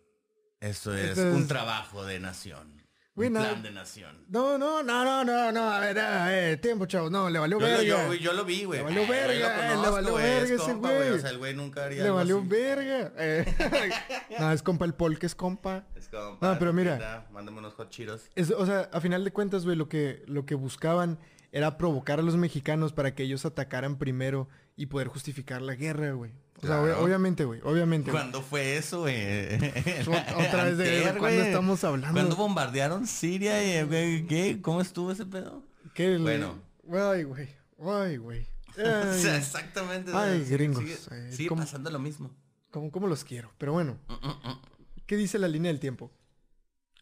Esto 0.59 0.95
es 0.95 1.09
Esto 1.09 1.29
es- 1.29 1.35
un 1.35 1.47
trabajo 1.47 2.05
de 2.05 2.19
nación. 2.19 2.74
Güey, 3.15 3.27
un 3.29 3.33
no- 3.35 3.39
plan 3.39 3.63
de 3.63 3.71
nación. 3.71 4.25
No, 4.27 4.57
no, 4.57 4.83
no, 4.83 5.05
no, 5.05 5.23
no, 5.23 5.51
no, 5.51 5.69
a 5.71 5.79
ver, 5.79 5.97
ah, 5.99 6.27
eh, 6.51 6.57
tiempo, 6.57 6.85
chavos, 6.85 7.09
no, 7.09 7.29
le 7.29 7.39
valió 7.39 7.57
Yo, 7.59 7.65
lo- 7.65 7.71
verga. 7.77 8.07
yo- 8.07 8.13
yo 8.13 8.33
lo 8.33 8.43
vi, 8.43 8.65
güey. 8.65 8.79
Le 8.79 8.83
valió 8.83 9.07
verga, 9.07 9.73
eh, 9.73 9.77
le 9.81 9.89
valió 9.89 10.13
verga 10.15 10.43
es 10.43 10.51
ese 10.61 10.73
güey. 10.73 11.09
O 11.11 11.19
sea, 11.19 11.29
el 11.29 11.37
güey 11.37 11.53
nunca 11.53 11.85
haría 11.85 11.99
Le 11.99 12.03
algo 12.07 12.15
valió 12.17 12.39
así. 12.39 12.47
verga. 12.47 13.13
eh. 13.17 13.45
no, 14.39 14.51
es 14.51 14.61
compa 14.61 14.83
el 14.83 14.93
Paul 14.93 15.17
que 15.17 15.27
es 15.27 15.33
compa. 15.35 15.85
Es 15.95 16.09
compa, 16.09 16.45
No, 16.53 16.59
pero 16.59 16.73
mira. 16.73 17.25
Mándame 17.31 17.59
unos 17.59 17.73
hot 17.75 17.89
chiros. 17.89 18.29
Es- 18.35 18.51
o 18.51 18.65
sea, 18.65 18.89
a 18.91 18.99
final 18.99 19.23
de 19.23 19.31
cuentas, 19.31 19.63
güey, 19.63 19.77
lo 19.77 19.87
que, 19.87 20.23
lo 20.27 20.45
que 20.45 20.55
buscaban 20.55 21.17
era 21.53 21.77
provocar 21.77 22.19
a 22.19 22.21
los 22.21 22.35
mexicanos 22.35 22.91
para 22.91 23.15
que 23.15 23.23
ellos 23.23 23.45
atacaran 23.45 23.97
primero 23.97 24.49
y 24.75 24.87
poder 24.87 25.07
justificar 25.07 25.61
la 25.61 25.75
guerra, 25.75 26.11
güey. 26.11 26.33
O 26.65 26.67
sea, 26.67 26.81
Claro. 26.83 26.99
ob- 26.99 27.03
obviamente, 27.05 27.45
güey, 27.45 27.61
obviamente. 27.63 28.11
¿Cuándo 28.11 28.41
fue 28.41 28.77
eso, 28.77 29.01
güey? 29.01 29.15
Ot- 29.15 30.35
otra 30.57 30.63
vez 30.65 30.77
de- 30.77 30.97
Antier, 30.97 31.17
¿cuándo 31.17 31.37
güey. 31.37 31.47
estamos 31.47 31.83
hablando? 31.83 32.13
¿Cuándo 32.13 32.35
bombardearon 32.35 33.07
Siria 33.07 33.63
y, 33.81 33.83
güey, 33.85 34.27
qué? 34.27 34.59
¿Cómo 34.61 34.81
estuvo 34.81 35.11
ese 35.11 35.25
pedo? 35.25 35.63
¿Qué 35.93 36.09
le- 36.09 36.19
Bueno. 36.19 36.59
Ay, 36.91 37.23
güey. 37.23 37.49
Ay, 37.83 38.17
güey. 38.17 38.47
O 38.77 38.81
sea, 38.81 39.33
Ay, 39.33 39.37
exactamente. 39.39 40.11
Ay, 40.13 40.43
gringos, 40.43 40.83
Sigue, 41.31 41.47
eh, 41.47 41.55
pasando 41.55 41.89
lo 41.89 41.99
mismo. 41.99 42.29
¿Cómo, 42.71 42.91
cómo 42.91 43.07
los 43.07 43.23
quiero? 43.23 43.51
Pero 43.57 43.71
bueno, 43.71 43.97
Mm, 44.09 44.13
mm, 44.13 44.49
mm. 44.49 44.61
¿qué 45.05 45.15
dice 45.15 45.39
la 45.39 45.47
línea 45.47 45.71
del 45.71 45.79
tiempo? 45.79 46.11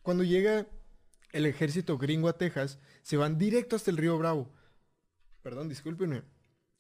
Cuando 0.04 0.24
llega 0.24 0.68
el 1.32 1.46
ejército 1.48 1.98
gringo 1.98 2.28
a 2.30 2.38
Texas, 2.38 2.78
se 3.02 3.18
van 3.18 3.40
directo 3.40 3.76
hasta 3.76 3.90
el 3.90 3.98
río 3.98 4.18
Bravo. 4.20 4.52
Perdón, 5.42 5.68
discúlpenme. 5.68 6.22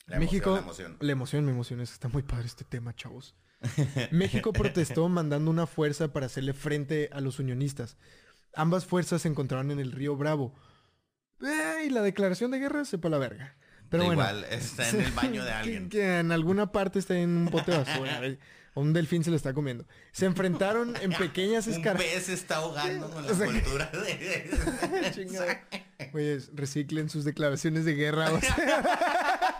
La 0.05 0.19
México, 0.19 0.57
emoción, 0.57 0.97
la 0.99 1.11
emoción. 1.13 1.45
la 1.45 1.51
emoción, 1.51 1.79
es 1.81 1.89
que 1.89 1.93
Está 1.93 2.07
muy 2.09 2.23
padre 2.23 2.45
este 2.45 2.65
tema, 2.65 2.93
chavos. 2.95 3.35
México 4.11 4.51
protestó 4.51 5.07
mandando 5.07 5.49
una 5.49 5.65
fuerza 5.67 6.11
para 6.11 6.25
hacerle 6.25 6.53
frente 6.53 7.09
a 7.13 7.21
los 7.21 7.39
unionistas. 7.39 7.97
Ambas 8.53 8.85
fuerzas 8.85 9.21
se 9.21 9.29
encontraron 9.29 9.71
en 9.71 9.79
el 9.79 9.91
río 9.93 10.17
Bravo. 10.17 10.53
Eh, 11.41 11.85
y 11.87 11.89
la 11.89 12.01
declaración 12.01 12.51
de 12.51 12.59
guerra 12.59 12.83
sepa 12.85 13.09
la 13.09 13.17
verga. 13.17 13.55
Pero 13.89 14.03
Da 14.03 14.07
bueno. 14.07 14.21
igual, 14.21 14.43
está 14.49 14.89
en 14.89 15.01
el 15.01 15.11
baño 15.13 15.43
de 15.45 15.51
alguien. 15.51 15.89
Que, 15.89 16.19
en 16.19 16.31
alguna 16.31 16.71
parte 16.71 16.99
está 16.99 17.17
en 17.17 17.29
un 17.29 17.45
bote 17.45 17.71
de 17.71 17.77
basura. 17.77 18.21
un 18.75 18.91
delfín 18.93 19.23
se 19.23 19.29
lo 19.29 19.35
está 19.37 19.53
comiendo. 19.53 19.85
Se 20.11 20.25
enfrentaron 20.25 20.95
en 21.01 21.13
pequeñas 21.17 21.67
Un 21.67 21.73
escaras. 21.73 22.01
pez 22.01 22.27
está 22.29 22.57
ahogando 22.57 23.09
con 23.09 23.25
la 23.25 23.31
O 23.31 23.35
sea, 23.35 23.45
cultura 23.45 23.89
de... 23.91 25.59
Güeyes, 26.11 26.51
reciclen 26.53 27.09
sus 27.09 27.23
declaraciones 27.23 27.85
de 27.85 27.95
guerra. 27.95 28.31
o 28.33 28.41
sea. 28.41 29.59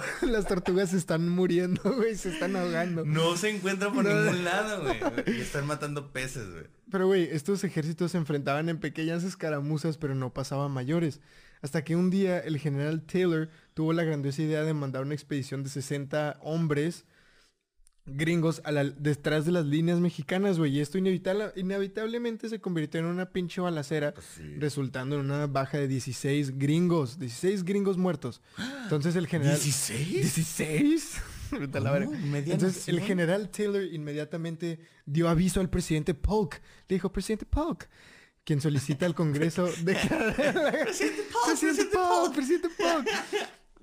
Las 0.22 0.46
tortugas 0.46 0.90
se 0.90 0.96
están 0.96 1.28
muriendo, 1.28 1.80
güey, 1.96 2.14
se 2.16 2.30
están 2.30 2.56
ahogando. 2.56 3.04
No 3.04 3.36
se 3.36 3.50
encuentra 3.50 3.92
por 3.92 4.04
No. 4.04 4.14
ningún 4.14 4.44
lado, 4.44 4.82
güey. 4.82 4.98
Y 5.36 5.40
están 5.40 5.66
matando 5.66 6.12
peces, 6.12 6.50
güey. 6.52 6.64
Pero, 6.90 7.06
güey, 7.06 7.28
estos 7.32 7.64
ejércitos 7.64 8.12
se 8.12 8.18
enfrentaban 8.18 8.68
en 8.68 8.78
pequeñas 8.78 9.24
escaramuzas, 9.24 9.98
pero 9.98 10.14
no 10.14 10.32
pasaban 10.32 10.70
mayores. 10.70 11.20
Hasta 11.62 11.82
que 11.84 11.96
un 11.96 12.10
día 12.10 12.38
el 12.38 12.58
general 12.58 13.02
Taylor 13.02 13.48
tuvo 13.74 13.92
la 13.92 14.04
grandiosa 14.04 14.42
idea 14.42 14.62
de 14.62 14.74
mandar 14.74 15.02
una 15.02 15.14
expedición 15.14 15.62
de 15.64 15.70
60 15.70 16.38
hombres 16.42 17.04
gringos 18.06 18.60
a 18.64 18.72
la- 18.72 18.84
detrás 18.84 19.44
de 19.44 19.52
las 19.52 19.66
líneas 19.66 19.98
mexicanas, 20.00 20.58
güey. 20.58 20.76
Y 20.76 20.80
esto 20.80 20.96
inevitable- 20.98 21.52
inevitablemente 21.56 22.48
se 22.48 22.60
convirtió 22.60 23.00
en 23.00 23.06
una 23.06 23.30
pinche 23.30 23.60
balacera, 23.60 24.14
Pues 24.14 24.26
sí. 24.36 24.42
resultando 24.58 25.16
en 25.16 25.22
una 25.26 25.46
baja 25.46 25.78
de 25.78 25.88
16 25.88 26.58
gringos. 26.58 27.18
16 27.18 27.64
gringos 27.64 27.98
muertos. 27.98 28.40
Entonces 28.84 29.16
el 29.16 29.26
general... 29.26 29.58
¿16? 29.58 30.22
¿16? 30.22 31.20
Vete 31.60 31.78
a 31.78 31.80
la 31.80 31.92
verga. 31.92 32.06
¿Cómo? 32.06 32.26
¿Media 32.26 32.54
Entonces 32.54 32.88
el 32.88 33.00
general 33.00 33.50
Taylor 33.50 33.82
inmediatamente 33.84 34.80
dio 35.04 35.28
aviso 35.28 35.60
al 35.60 35.70
presidente 35.70 36.14
Polk. 36.14 36.60
Le 36.88 36.96
dijo, 36.96 37.10
presidente 37.12 37.46
Polk, 37.46 37.88
quien 38.44 38.60
solicita 38.60 39.06
al 39.06 39.14
Congreso 39.14 39.66
declarar... 39.84 40.84
Presidente 40.84 41.22
Polk, 41.32 41.46
presidente 41.56 41.96
Polk. 41.96 42.34
presidente 42.34 42.68
Polk. 42.76 43.08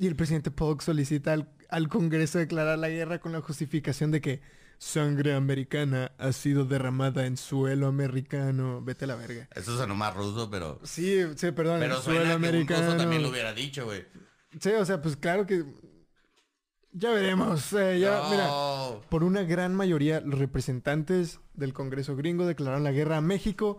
Y 0.03 0.07
el 0.07 0.17
presidente 0.17 0.51
Polk 0.51 0.81
solicita 0.81 1.31
al, 1.31 1.47
al 1.69 1.87
Congreso 1.87 2.37
declarar 2.37 2.77
la 2.77 2.89
guerra 2.89 3.19
con 3.19 3.31
la 3.31 3.39
justificación 3.39 4.11
de 4.11 4.19
que 4.19 4.41
sangre 4.77 5.33
americana 5.33 6.11
ha 6.17 6.33
sido 6.33 6.65
derramada 6.65 7.25
en 7.25 7.37
suelo 7.37 7.87
americano. 7.87 8.81
Vete 8.83 9.05
a 9.05 9.07
la 9.07 9.15
verga. 9.15 9.47
Eso 9.55 9.77
sonó 9.77 9.95
más 9.95 10.13
ruso, 10.13 10.49
pero... 10.49 10.81
Sí, 10.83 11.21
sí, 11.37 11.51
perdón, 11.51 11.79
Pero 11.79 11.95
en 11.95 12.01
suena 12.01 12.19
suelo 12.19 12.21
que 12.21 12.35
un 12.35 12.41
ruso 12.41 12.47
americano. 12.49 12.97
también 12.97 13.23
lo 13.23 13.29
hubiera 13.29 13.53
dicho, 13.53 13.85
güey. 13.85 14.03
Sí, 14.59 14.71
o 14.71 14.83
sea, 14.83 15.01
pues 15.01 15.15
claro 15.15 15.45
que... 15.45 15.63
Ya 16.91 17.11
veremos. 17.11 17.71
eh, 17.71 17.97
ya, 18.01 18.17
No. 18.17 18.29
mira, 18.29 19.07
por 19.09 19.23
una 19.23 19.43
gran 19.43 19.73
mayoría, 19.73 20.19
los 20.19 20.37
representantes 20.37 21.39
del 21.53 21.71
Congreso 21.71 22.17
gringo 22.17 22.45
declararon 22.45 22.83
la 22.83 22.91
guerra 22.91 23.17
a 23.17 23.21
México 23.21 23.77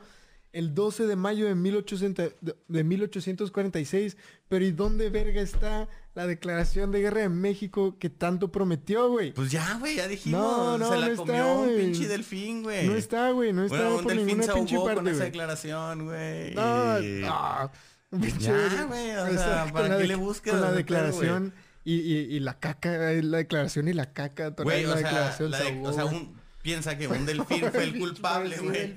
el 0.54 0.74
12 0.74 1.06
de 1.06 1.16
mayo 1.16 1.46
de, 1.46 1.54
1800 1.54 2.32
de- 2.40 2.56
de 2.68 2.84
1846. 2.84 4.16
Pero 4.48 4.64
¿y 4.64 4.72
dónde 4.72 5.10
verga 5.10 5.40
está 5.40 5.88
la 6.14 6.26
declaración 6.26 6.92
de 6.92 7.00
guerra 7.00 7.22
de 7.22 7.28
México 7.28 7.96
que 7.98 8.08
tanto 8.08 8.50
prometió, 8.52 9.08
güey? 9.10 9.32
Pues 9.32 9.50
ya, 9.50 9.76
güey, 9.78 9.96
ya 9.96 10.06
dijimos. 10.08 10.40
No, 10.40 10.78
no, 10.78 10.88
se 10.92 10.96
la 10.98 11.06
no 11.06 11.12
está, 11.12 11.24
comió 11.26 11.52
un 11.58 11.64
güey. 11.64 11.76
pinche 11.80 12.08
delfín, 12.08 12.62
güey. 12.62 12.86
No 12.86 12.94
está, 12.94 13.30
güey, 13.32 13.52
no 13.52 13.64
está 13.64 13.76
Bueno, 13.76 13.96
un 13.96 14.02
por 14.02 14.12
delfín 14.12 14.26
ninguna 14.26 14.46
se 14.46 14.52
pinche 14.54 14.76
parte, 14.78 14.94
con 14.94 15.08
esa 15.08 15.24
declaración, 15.24 16.04
güey. 16.06 16.54
No, 16.54 16.62
ah, 16.62 17.70
pinche- 18.10 18.40
Ya, 18.40 18.84
güey, 18.84 19.10
o 19.10 19.26
esa- 19.26 19.44
sea, 19.64 19.72
¿para 19.72 19.98
qué 19.98 20.06
le 20.06 20.14
buscas 20.14 20.52
Con 20.52 20.60
la 20.62 20.72
declaración 20.72 21.52
y, 21.84 21.96
y, 21.96 22.16
y 22.36 22.40
la 22.40 22.58
caca, 22.60 22.90
la 23.12 23.38
declaración 23.38 23.88
y 23.88 23.92
la 23.92 24.12
caca, 24.12 24.54
toda 24.54 24.70
la 24.72 24.78
o 24.78 24.84
sea, 24.84 24.96
declaración 24.96 25.50
la 25.50 25.58
de- 25.58 25.82
o 25.86 25.92
sea, 25.92 26.04
un, 26.06 26.34
piensa 26.64 26.98
que 26.98 27.06
un 27.06 27.24
delfín 27.26 27.70
fue 27.70 27.84
el 27.84 27.98
culpable, 27.98 28.56
güey. 28.56 28.94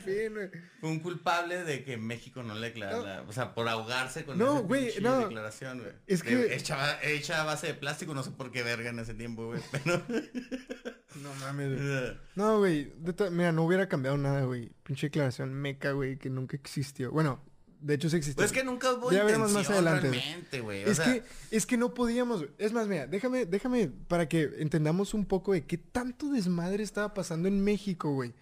Fue 0.79 0.89
un 0.89 0.99
culpable 0.99 1.63
de 1.65 1.83
que 1.83 1.97
México 1.97 2.41
no 2.41 2.55
le 2.55 2.67
declara, 2.67 3.21
No. 3.23 3.29
o 3.29 3.33
sea, 3.33 3.53
por 3.53 3.67
ahogarse 3.67 4.23
con 4.25 4.37
No, 4.37 4.63
güey, 4.63 4.93
no. 5.01 5.19
declaración, 5.27 5.79
güey. 5.81 5.91
Es 6.07 6.23
que- 6.23 6.55
hecha, 6.55 6.99
hecha 7.03 7.41
a 7.41 7.43
base 7.45 7.67
de 7.67 7.73
plástico, 7.75 8.13
no 8.15 8.23
sé 8.23 8.31
por 8.31 8.51
qué 8.51 8.63
verga 8.63 8.89
en 8.89 8.99
ese 8.99 9.13
tiempo, 9.13 9.47
güey. 9.47 9.61
Pero... 9.71 10.01
No 11.21 11.33
mames, 11.41 11.77
güey. 11.81 12.17
No, 12.35 12.57
güey, 12.59 12.93
mira, 13.31 13.51
no 13.51 13.63
hubiera 13.63 13.87
cambiado 13.89 14.17
nada, 14.17 14.43
güey. 14.45 14.71
Pinche 14.83 15.07
declaración 15.07 15.53
meca, 15.53 15.91
güey, 15.91 16.17
que 16.17 16.29
nunca 16.29 16.55
existió. 16.55 17.11
Bueno, 17.11 17.43
De 17.79 17.93
hecho, 17.93 18.09
sí 18.09 18.17
existía. 18.17 18.35
Pues 18.37 18.51
es 18.51 18.57
que 18.57 18.63
nunca 18.63 18.93
hubo 18.93 19.11
Ya 19.11 19.23
veremos 19.23 19.51
más 19.51 19.69
adelante, 19.69 20.07
güey. 20.07 20.19
realmente, 20.19 20.61
güey. 20.61 20.83
O 20.83 20.87
Es 20.87 20.97
sea, 20.97 21.05
que, 21.05 21.23
es 21.51 21.65
que 21.65 21.77
no 21.77 21.93
podíamos. 21.93 22.45
Es 22.57 22.73
más, 22.73 22.87
mira, 22.87 23.05
déjame, 23.07 23.45
déjame 23.45 23.87
para 24.07 24.27
que 24.27 24.49
entendamos 24.57 25.13
un 25.13 25.25
poco 25.25 25.53
de 25.53 25.65
qué 25.65 25.77
tanto 25.77 26.29
desmadre 26.29 26.83
estaba 26.83 27.13
pasando 27.13 27.47
en 27.47 27.63
México, 27.63 28.11
güey. 28.13 28.33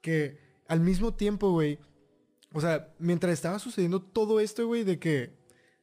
Que 0.00 0.38
al 0.66 0.80
mismo 0.80 1.14
tiempo, 1.14 1.52
güey. 1.52 1.78
O 2.52 2.60
sea, 2.60 2.92
mientras 2.98 3.32
estaba 3.32 3.58
sucediendo 3.58 4.02
todo 4.02 4.40
esto, 4.40 4.66
güey, 4.66 4.84
de 4.84 4.98
que. 4.98 5.32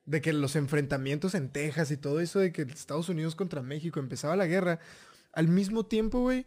De 0.06 0.20
que 0.20 0.34
los 0.34 0.56
enfrentamientos 0.56 1.36
en 1.36 1.50
Texas 1.50 1.92
y 1.92 1.98
todo 1.98 2.20
eso, 2.20 2.40
de 2.40 2.52
que 2.52 2.64
Estados 2.64 3.08
Unidos 3.08 3.36
contra 3.36 3.62
México 3.62 4.00
empezaba 4.00 4.36
la 4.36 4.48
guerra. 4.48 4.80
Al 5.32 5.48
mismo 5.48 5.86
tiempo, 5.86 6.20
güey, 6.22 6.46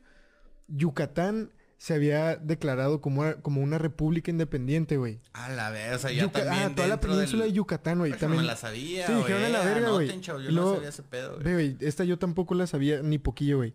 Yucatán 0.69 1.51
se 1.79 1.95
había 1.95 2.37
declarado 2.37 3.01
como, 3.01 3.25
como 3.43 3.61
una 3.61 3.79
república 3.79 4.31
independiente, 4.31 4.97
güey. 4.97 5.21
A 5.33 5.49
la 5.51 5.71
vez, 5.71 5.95
o 5.95 5.99
sea, 5.99 6.13
ya 6.13 6.29
también 6.29 6.71
ah, 6.71 6.73
toda 6.75 6.89
la 6.89 7.01
península 7.01 7.45
del- 7.45 7.53
de 7.53 7.57
Yucatán, 7.57 7.99
güey. 7.99 8.13
No 8.13 8.17
También. 8.19 8.43
me 8.43 8.47
la 8.47 8.57
sabía, 8.57 9.07
Sí, 9.07 9.13
dijeron 9.13 9.45
a 9.45 9.49
la 9.49 9.65
verga, 9.65 9.91
güey. 9.91 10.21
Chavos, 10.21 10.45
Yo 10.45 10.51
luego- 10.51 10.69
no 10.71 10.75
sabía 10.77 10.89
ese 10.89 11.03
pedo, 11.03 11.39
güey. 11.41 11.77
Esta 11.81 12.05
yo 12.05 12.19
tampoco 12.19 12.55
la 12.55 12.67
sabía 12.67 13.03
ni 13.03 13.19
poquillo, 13.19 13.59
güey. 13.59 13.75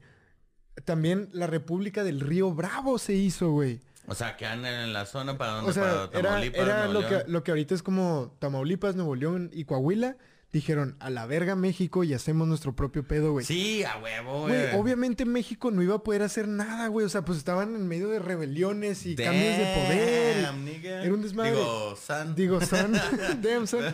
También 0.86 1.30
la 1.34 1.46
República 1.48 2.04
del 2.04 2.22
Río 2.22 2.52
Bravo 2.54 2.98
se 3.00 3.14
hizo, 3.14 3.52
güey. 3.52 3.82
O 4.08 4.16
sea, 4.16 4.38
que 4.38 4.46
andan 4.46 4.74
en 4.74 4.94
la 4.94 5.06
zona 5.06 5.38
para 5.38 5.52
donde, 5.54 5.70
O 5.70 5.74
sea, 5.74 6.10
para 6.10 6.24
Tamaulipas, 6.24 6.62
era 6.62 6.86
Nuevo 6.88 7.02
lo, 7.02 7.08
que, 7.08 7.24
lo 7.28 7.44
que 7.44 7.52
ahorita 7.52 7.76
es 7.76 7.84
como 7.84 8.36
Tamaulipas, 8.40 8.96
Nuevo 8.96 9.14
León 9.16 9.52
y 9.54 9.66
Coahuila. 9.66 10.18
Dijeron, 10.52 10.96
a 11.00 11.12
la 11.12 11.28
verga 11.28 11.56
México 11.56 12.04
y 12.04 12.14
hacemos 12.16 12.48
nuestro 12.48 12.76
propio 12.76 13.08
pedo, 13.08 13.34
güey. 13.34 13.46
Sí, 13.46 13.84
a 13.84 13.98
huevo, 14.00 14.48
Güey, 14.48 14.62
güey. 14.72 14.76
obviamente 14.82 15.24
México 15.26 15.70
no 15.70 15.84
iba 15.84 15.96
a 15.96 16.04
poder 16.04 16.24
hacer 16.24 16.48
nada, 16.48 16.88
güey. 16.88 17.06
O 17.06 17.10
sea, 17.10 17.24
pues 17.24 17.38
estaban 17.38 17.76
en 17.76 17.88
medio 17.88 18.10
de 18.10 18.18
rebeliones 18.18 19.06
y 19.06 19.16
cambios 19.16 19.58
de 19.58 19.74
poder. 19.76 20.54
Nigga. 20.56 21.04
Era 21.04 21.14
un 21.14 21.22
desmadre. 21.22 21.52
Digo, 21.52 21.96
son. 21.96 22.36
Digo, 22.36 22.62
son. 22.62 22.94
Damn, 23.44 23.68
son. 23.68 23.94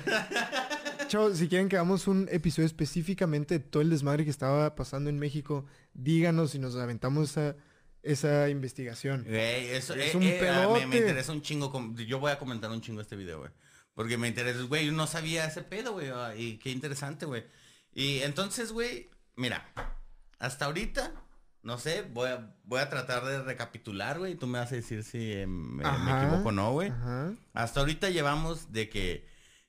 Chavos, 1.10 1.38
si 1.38 1.50
quieren 1.50 1.68
que 1.68 1.76
hagamos 1.76 2.08
un 2.08 2.28
episodio 2.32 2.66
específicamente 2.68 3.60
de 3.60 3.66
todo 3.66 3.82
el 3.84 3.90
desmadre 3.90 4.24
que 4.24 4.32
estaba 4.32 4.76
pasando 4.76 5.10
en 5.10 5.20
México, 5.20 5.66
díganos 5.94 6.52
si 6.52 6.60
nos 6.60 6.78
aventamos 6.78 7.32
esa, 7.32 7.56
esa 8.02 8.50
investigación. 8.50 9.26
Güey, 9.28 9.72
eso 9.72 9.94
Es 9.94 10.14
eh, 10.14 10.18
un 10.18 10.24
eh, 10.24 10.40
ah, 10.50 10.70
me, 10.74 10.88
me 10.88 10.98
interesa 11.00 11.34
un 11.34 11.42
chingo. 11.42 11.94
Yo 12.08 12.20
voy 12.20 12.32
a 12.32 12.40
comentar 12.40 12.72
un 12.72 12.80
chingo 12.80 13.02
este 13.02 13.18
video, 13.18 13.40
güey. 13.40 13.52
Porque 13.96 14.18
me 14.18 14.28
interesa, 14.28 14.62
güey, 14.64 14.86
yo 14.86 14.92
no 14.92 15.08
sabía 15.08 15.46
ese 15.46 15.64
pedo, 15.64 15.94
güey. 15.94 16.10
ah, 16.14 16.36
Y 16.38 16.58
qué 16.58 16.70
interesante, 16.70 17.26
güey. 17.26 17.46
Y 17.94 18.20
entonces, 18.20 18.72
güey, 18.72 19.10
mira, 19.36 19.66
hasta 20.38 20.66
ahorita, 20.66 21.14
no 21.64 21.78
sé, 21.80 22.04
voy 22.14 22.30
a, 22.30 22.54
voy 22.66 22.82
a 22.82 22.90
tratar 22.90 23.26
de 23.26 23.42
recapitular, 23.42 24.20
güey. 24.20 24.34
y 24.34 24.36
Tú 24.36 24.48
me 24.48 24.60
vas 24.60 24.72
a 24.72 24.76
decir 24.76 25.04
si 25.04 25.32
eh, 25.32 25.48
me, 25.48 25.82
equivoco 25.84 26.50
o 26.50 26.52
no, 26.52 26.74
güey. 26.74 26.92
Hasta 27.54 27.80
ahorita 27.80 28.10
llevamos 28.10 28.72
de 28.74 28.90
que 28.90 29.26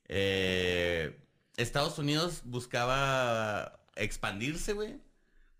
eh, 0.09 1.17
Estados 1.55 1.97
Unidos 1.97 2.41
buscaba 2.43 3.79
expandirse, 3.95 4.73
güey, 4.73 4.99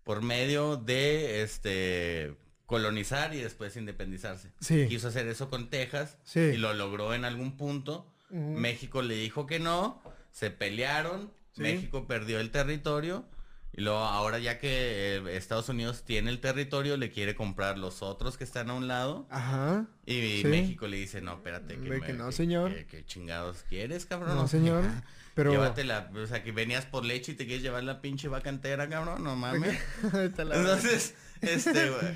por 0.04 0.22
medio 0.22 0.76
de 0.76 1.42
este 1.42 2.36
colonizar 2.66 3.34
y 3.34 3.40
después 3.40 3.76
independizarse. 3.76 4.52
Sí. 4.60 4.86
Quiso 4.88 5.08
hacer 5.08 5.26
eso 5.26 5.48
con 5.48 5.70
Texas 5.70 6.18
Sí. 6.24 6.40
y 6.40 6.56
lo 6.58 6.74
logró 6.74 7.14
en 7.14 7.24
algún 7.24 7.56
punto. 7.56 8.12
México 8.30 9.02
le 9.02 9.14
dijo 9.14 9.46
que 9.46 9.58
no, 9.58 10.02
se 10.32 10.50
pelearon, 10.50 11.32
Sí. 11.52 11.62
México 11.62 12.06
perdió 12.06 12.38
el 12.38 12.50
territorio 12.52 13.24
y 13.72 13.80
luego 13.80 13.98
ahora 13.98 14.38
ya 14.38 14.58
que 14.58 15.16
eh, 15.16 15.36
Estados 15.36 15.68
Unidos 15.68 16.04
tiene 16.04 16.30
el 16.30 16.40
territorio 16.40 16.96
le 16.96 17.10
quiere 17.10 17.34
comprar 17.34 17.78
los 17.78 18.00
otros 18.02 18.36
que 18.38 18.44
están 18.44 18.70
a 18.70 18.74
un 18.74 18.86
lado 18.86 19.26
Ajá. 19.30 19.86
y 20.06 20.42
Sí. 20.42 20.44
México 20.46 20.86
le 20.86 20.98
dice, 20.98 21.20
no, 21.20 21.32
espérate, 21.34 21.74
que, 21.74 21.88
me- 21.90 22.00
que 22.00 22.12
no, 22.12 22.26
que- 22.26 22.32
señor. 22.32 22.72
que- 22.74 22.86
que 22.86 23.04
chingados 23.04 23.64
quieres, 23.68 24.06
cabrón? 24.06 24.36
No, 24.36 24.46
señor. 24.46 24.84
Pero. 25.34 25.50
Llévatela, 25.52 26.10
o 26.14 26.26
sea, 26.26 26.42
que 26.44 26.50
venías 26.52 26.84
por 26.86 27.04
leche 27.04 27.32
y 27.32 27.34
te 27.36 27.46
quieres 27.46 27.62
llevar 27.62 27.82
la 27.84 28.00
pinche 28.00 28.26
vaca 28.28 28.50
entera, 28.50 28.88
cabrón, 28.88 29.22
no 29.24 29.34
mames. 29.36 29.78
Entonces, 30.14 31.14
este, 31.40 31.90
güey. 31.90 32.14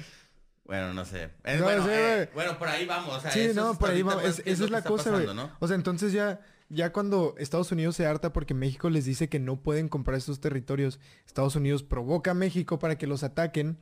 Bueno, 0.64 0.94
no 0.94 1.04
sé. 1.04 1.30
Eh, 1.44 1.56
No 1.58 1.64
bueno, 1.64 1.84
sé, 1.86 2.22
eh, 2.22 2.30
bueno, 2.34 2.58
por 2.58 2.68
ahí 2.68 2.86
vamos. 2.86 3.16
O 3.16 3.20
sea, 3.20 3.30
Sí, 3.30 3.50
no, 3.54 3.78
por 3.78 3.90
ahí 3.90 4.00
ahorita, 4.02 4.14
va. 4.16 4.22
pues, 4.22 4.38
Es- 4.38 4.46
esa 4.46 4.64
es 4.64 4.70
la 4.70 4.82
cosa, 4.82 5.10
güey. 5.10 5.26
O 5.58 5.66
sea, 5.66 5.74
entonces 5.76 6.12
ya, 6.12 6.40
ya 6.68 6.92
cuando 6.92 7.34
Estados 7.38 7.72
Unidos 7.72 7.96
se 7.96 8.06
harta 8.06 8.32
porque 8.32 8.54
México 8.54 8.88
les 8.88 9.04
dice 9.04 9.28
que 9.28 9.38
no 9.40 9.60
pueden 9.60 9.88
comprar 9.88 10.16
estos 10.18 10.40
territorios, 10.40 11.00
Estados 11.26 11.56
Unidos 11.56 11.82
provoca 11.82 12.30
a 12.30 12.34
México 12.34 12.78
para 12.78 12.96
que 12.96 13.06
los 13.06 13.22
ataquen. 13.24 13.78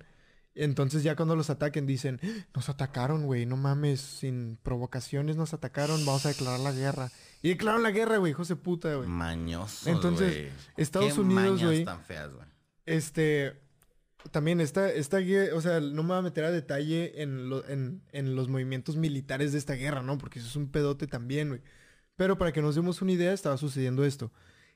Entonces 0.57 1.05
ya 1.05 1.15
cuando 1.15 1.37
los 1.37 1.49
ataquen 1.49 1.87
dicen, 1.87 2.19
"¡Ah! 2.25 2.47
nos 2.57 2.69
atacaron, 2.69 3.25
güey, 3.25 3.47
no 3.47 3.57
mames, 3.57 4.01
sin 4.01 4.59
provocaciones 4.63 5.37
nos 5.37 5.55
atacaron, 5.55 6.05
vamos 6.05 6.27
a 6.27 6.31
declarar 6.31 6.59
la 6.61 6.73
guerra. 6.73 7.11
Y 7.41 7.51
declararon 7.51 7.85
la 7.85 7.93
guerra, 7.93 8.17
güey, 8.17 8.33
hijos 8.33 8.49
de 8.49 8.57
puta, 8.57 8.93
güey. 8.97 9.09
Mañoso, 9.09 9.89
Entonces. 9.89 10.51
Estados 10.77 11.15
Qué 11.15 11.21
Unidos, 11.21 11.43
mañas 11.45 11.63
güey, 11.67 11.85
tan 11.85 12.03
feas, 12.03 12.33
güey. 12.35 12.47
Este, 12.87 13.61
también 14.31 14.61
esta, 14.61 14.91
esta 14.91 15.19
guerra, 15.19 15.57
o 15.57 15.61
sea, 15.61 15.81
no 15.81 16.03
me 16.03 16.11
voy 16.11 16.19
a 16.19 16.23
meter 16.23 16.45
a 16.45 16.51
detalle 16.51 17.23
en, 17.23 17.51
en, 17.69 18.03
en 18.13 18.35
los 18.37 18.49
movimientos 18.49 18.97
militares 18.97 19.53
de 19.53 19.59
esta 19.59 19.75
guerra, 19.75 20.03
¿no? 20.03 20.19
Porque 20.19 20.39
eso 20.39 20.49
es 20.49 20.57
un 20.57 20.71
pedote 20.71 21.07
también, 21.07 21.49
güey. 21.49 21.61
Pero 22.17 22.37
para 22.39 22.53
que 22.53 22.63
nos 22.63 22.75
demos 22.75 23.03
una 23.03 23.13
idea, 23.13 23.33
estaba 23.33 23.57
sucediendo 23.57 24.05
esto. 24.05 24.33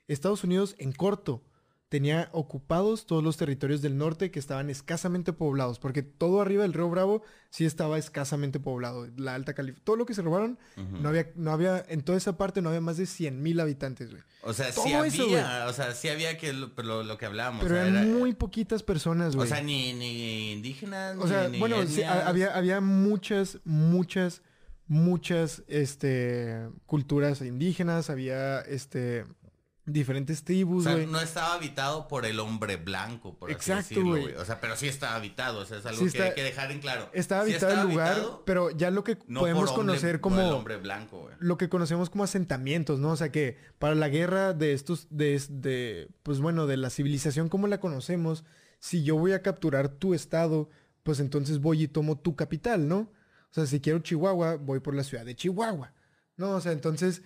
Estados 0.09 0.45
Unidos, 0.45 0.75
en 0.79 0.93
corto, 0.93 1.45
tenía 1.88 2.29
ocupados 2.33 3.07
todos 3.07 3.23
los 3.23 3.37
territorios 3.37 3.81
del 3.81 3.97
norte 3.97 4.31
que 4.33 4.38
estaban 4.40 4.68
escasamente 4.68 5.33
poblados, 5.33 5.79
porque 5.79 6.03
todo 6.03 6.40
arriba 6.40 6.62
del 6.62 6.73
río 6.73 6.90
Bravo 6.90 7.23
sí 7.51 7.64
estaba 7.64 7.99
escasamente 7.99 8.59
poblado. 8.59 9.07
La 9.16 9.35
Alta 9.37 9.55
California, 9.55 9.83
todo 9.85 9.94
lo 9.97 10.05
que 10.07 10.14
se 10.14 10.23
robaron, 10.23 10.59
no 10.77 11.09
había, 11.09 11.31
no 11.37 11.53
había, 11.53 11.85
en 11.88 12.03
toda 12.03 12.18
esa 12.18 12.37
parte 12.37 12.62
no 12.62 12.70
había 12.70 12.81
más 12.81 12.97
de 12.97 13.07
100 13.07 13.40
mil 13.42 13.61
habitantes, 13.61 14.11
güey. 14.11 14.23
O 14.42 14.53
sea, 14.53 14.73
sí 14.73 14.92
eso, 14.92 15.23
había, 15.25 15.66
o 15.68 15.73
sea, 15.73 15.92
sí 15.94 16.09
había 16.09 16.37
que 16.37 16.53
lo, 16.53 16.73
lo- 16.83 17.05
lo 17.05 17.16
que 17.16 17.27
hablábamos. 17.27 17.62
Pero 17.62 17.77
o 17.77 17.79
sea, 17.79 17.87
eran 17.88 18.09
era- 18.09 18.18
muy 18.18 18.35
poquitas 18.35 18.83
personas, 18.83 19.35
O 19.35 19.38
güey. 19.38 19.49
sea, 19.49 19.62
ni, 19.62 19.92
ni 19.92 20.53
indígenas, 20.53 21.16
O 21.18 21.29
sea, 21.29 21.44
ni, 21.47 21.53
ni 21.53 21.59
bueno, 21.61 21.87
sí, 21.87 22.03
había, 22.03 22.57
había 22.57 22.81
muchas, 22.81 23.59
muchas, 23.64 24.42
muchas, 24.88 25.62
este, 25.68 26.68
culturas 26.87 27.40
indígenas, 27.40 28.11
había, 28.11 28.61
este, 28.62 29.25
diferentes 29.87 30.40
O 30.40 30.44
tribus, 30.44 30.85
sea, 30.85 30.94
güey. 30.94 31.07
no 31.07 31.20
estaba 31.20 31.55
habitado 31.55 32.09
por 32.09 32.25
el 32.25 32.40
hombre 32.40 32.77
blanco, 32.77 33.35
por 33.38 33.51
Exacto, 33.51 33.81
así 33.81 33.94
decirlo, 33.94 34.11
güey. 34.20 34.35
O 34.37 34.44
sea, 34.44 34.61
pero 34.61 34.77
sí 34.77 34.88
está 34.88 35.14
habitado, 35.14 35.61
o 35.61 35.64
sea, 35.66 35.79
es 35.79 35.87
algo 35.87 36.05
Sí 36.07 36.11
que 36.12 36.23
hay 36.23 36.35
que 36.35 36.42
dejar 36.42 36.70
en 36.73 36.81
claro. 36.81 37.11
Estaba 37.12 37.44
Sí 37.44 37.51
habitado 37.53 37.83
el 37.83 37.88
lugar, 37.90 38.12
habitado, 38.12 38.42
pero 38.47 38.70
ya 38.70 38.90
lo 38.90 39.05
que 39.05 39.18
no 39.27 39.40
podemos 39.40 39.70
hombre- 39.70 39.77
conocer 39.77 40.20
por 40.20 40.33
el 40.33 40.38
como 40.38 40.49
hombre 40.57 40.77
blanco, 40.79 41.20
güey. 41.20 41.35
lo 41.38 41.59
que 41.59 41.68
conocemos 41.68 42.09
como 42.11 42.25
asentamientos, 42.25 42.99
¿no? 42.99 43.11
O 43.11 43.16
sea 43.16 43.31
que 43.31 43.59
para 43.79 43.94
la 43.94 44.09
guerra 44.09 44.55
de 44.55 44.73
estos, 44.73 45.07
de, 45.11 45.40
de, 45.51 46.09
pues 46.23 46.40
bueno, 46.40 46.66
de 46.66 46.77
la 46.79 46.88
civilización 46.90 47.49
como 47.49 47.66
la 47.66 47.79
conocemos, 47.79 48.44
si 48.79 49.03
yo 49.05 49.16
voy 49.16 49.33
a 49.33 49.42
capturar 49.42 49.88
tu 49.88 50.14
estado, 50.14 50.70
pues 51.03 51.20
entonces 51.20 51.59
voy 51.61 51.83
y 51.83 51.88
tomo 51.88 52.18
tu 52.18 52.37
capital, 52.37 52.88
¿no? 52.88 52.99
O 53.51 53.55
sea, 53.55 53.66
si 53.66 53.81
quiero 53.81 53.99
Chihuahua, 54.01 54.57
voy 54.57 54.81
por 54.81 54.94
la 54.94 55.05
ciudad 55.05 55.25
de 55.27 55.37
Chihuahua, 55.37 55.92
¿no? 56.37 56.53
O 56.53 56.61
sea, 56.61 56.73
entonces, 56.73 57.23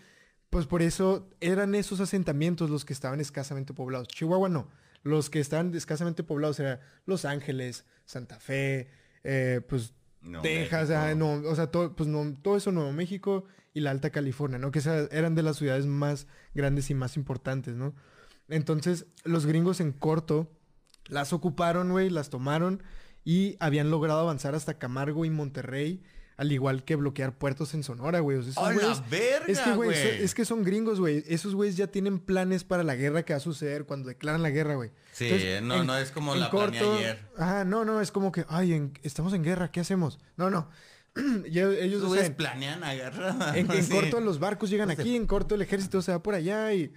pues 0.51 0.67
por 0.67 0.83
eso 0.83 1.29
eran 1.41 1.75
esos 1.75 2.01
asentamientos 2.01 2.71
los 2.71 2.85
que 2.85 2.93
estaban 2.93 3.21
escasamente 3.21 3.75
poblados. 3.75 4.09
Chihuahua 4.09 4.49
no. 4.49 4.69
Los 5.03 5.31
que 5.31 5.41
estaban 5.41 5.75
escasamente 5.75 6.23
poblados 6.23 6.59
eran 6.61 6.81
Los 7.07 7.25
Ángeles, 7.25 7.85
Santa 8.05 8.41
Fe, 8.41 8.89
eh, 9.25 9.61
pues 9.69 9.95
No, 10.23 10.43
Texas, 10.43 10.91
ah, 10.91 11.15
no, 11.15 11.35
o 11.35 11.55
sea, 11.55 11.71
todo, 11.71 11.95
pues 11.95 12.09
no, 12.09 12.37
todo 12.43 12.57
eso 12.57 12.73
Nuevo 12.73 12.93
México 12.93 13.45
y 13.75 13.81
la 13.81 13.91
Alta 13.91 14.11
California, 14.11 14.59
¿no? 14.59 14.71
Que 14.71 14.81
eran 15.13 15.35
de 15.35 15.43
las 15.43 15.57
ciudades 15.57 15.87
más 15.87 16.27
grandes 16.55 16.91
y 16.91 16.95
más 16.95 17.17
importantes, 17.17 17.77
¿no? 17.77 17.95
Entonces, 18.49 19.07
los 19.25 19.47
gringos 19.47 19.81
en 19.81 19.93
corto 19.93 20.51
las 21.07 21.33
ocuparon, 21.33 21.91
güey, 21.91 22.11
las 22.11 22.31
tomaron 22.31 22.83
y 23.25 23.57
habían 23.61 23.91
logrado 23.91 24.21
avanzar 24.21 24.55
hasta 24.55 24.79
Camargo 24.79 25.25
y 25.25 25.31
Monterrey, 25.31 26.03
al 26.39 26.51
igual 26.53 26.85
que 26.85 26.97
bloquear 26.97 27.37
puertos 27.37 27.75
en 27.75 27.83
Sonora, 27.83 28.21
güey. 28.21 28.39
O 28.39 28.43
sea, 28.43 28.53
esos 28.53 28.65
¡A 28.65 28.73
la 28.73 29.05
verga, 29.11 29.45
es 29.49 29.59
que, 29.61 29.73
güey, 29.75 29.91
es 29.93 30.35
que 30.35 30.45
son 30.47 30.63
gringos, 30.65 30.99
güey. 31.01 31.23
Esos 31.29 31.55
güeyes 31.55 31.77
ya 31.77 31.89
tienen 31.89 32.19
planes 32.21 32.65
para 32.65 32.83
la 32.85 32.95
guerra 32.95 33.25
que 33.25 33.35
va 33.35 33.39
a 33.39 33.41
suceder 33.41 33.85
cuando 33.85 34.09
declaran 34.09 34.43
la 34.43 34.51
guerra, 34.51 34.77
güey. 34.77 34.91
Sí, 35.13 35.25
Entonces, 35.27 35.63
no, 35.63 35.75
en- 35.81 35.87
no 35.87 35.99
es 35.99 36.11
como 36.13 36.35
la 36.37 36.51
planeé 36.51 36.81
ayer. 36.81 37.19
Ajá, 37.37 37.65
no, 37.65 37.85
no, 37.85 38.01
es 38.01 38.11
como 38.13 38.33
que, 38.33 38.47
ay, 38.49 38.73
en- 38.73 38.93
estamos 39.03 39.35
en 39.35 39.43
guerra, 39.43 39.71
¿qué 39.71 39.81
hacemos? 39.81 40.19
No, 40.37 40.49
no. 40.49 40.71
Ellos, 41.45 42.03
o 42.03 42.15
sea, 42.15 42.37
planean 42.37 42.85
agarrar. 42.85 43.59
en, 43.59 43.71
en 43.71 43.83
sí. 43.85 43.91
corto 43.93 44.21
los 44.21 44.39
barcos 44.39 44.71
llegan 44.71 44.91
aquí, 44.91 45.17
en 45.17 45.27
corto 45.27 45.57
el 45.57 45.63
ejército 45.63 46.01
se 46.03 46.13
va 46.13 46.23
por 46.23 46.35
allá 46.35 46.73
y... 46.73 46.93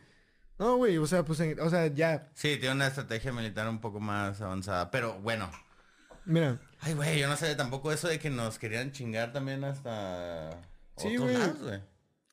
No, 0.59 0.75
güey, 0.75 0.99
o 0.99 1.07
sea, 1.07 1.25
pues, 1.25 1.39
en- 1.39 1.59
o 1.59 1.69
sea, 1.71 1.87
ya, 1.87 2.29
Sí, 2.35 2.57
tiene 2.57 2.75
una 2.75 2.85
estrategia 2.85 3.33
militar 3.33 3.67
un 3.67 3.81
poco 3.81 3.99
más 3.99 4.39
avanzada. 4.41 4.91
Pero 4.91 5.19
bueno. 5.21 5.49
mira, 6.25 6.59
Ay, 6.81 6.93
güey, 6.95 7.19
yo 7.19 7.27
no 7.27 7.37
sé 7.37 7.55
tampoco 7.55 7.91
eso 7.91 8.07
de 8.07 8.19
que 8.19 8.29
nos 8.29 8.57
querían 8.57 8.91
chingar 8.91 9.31
también 9.31 9.63
hasta 9.63 10.49
Sí, 10.97 11.15
otros 11.17 11.59
güey. 11.61 11.79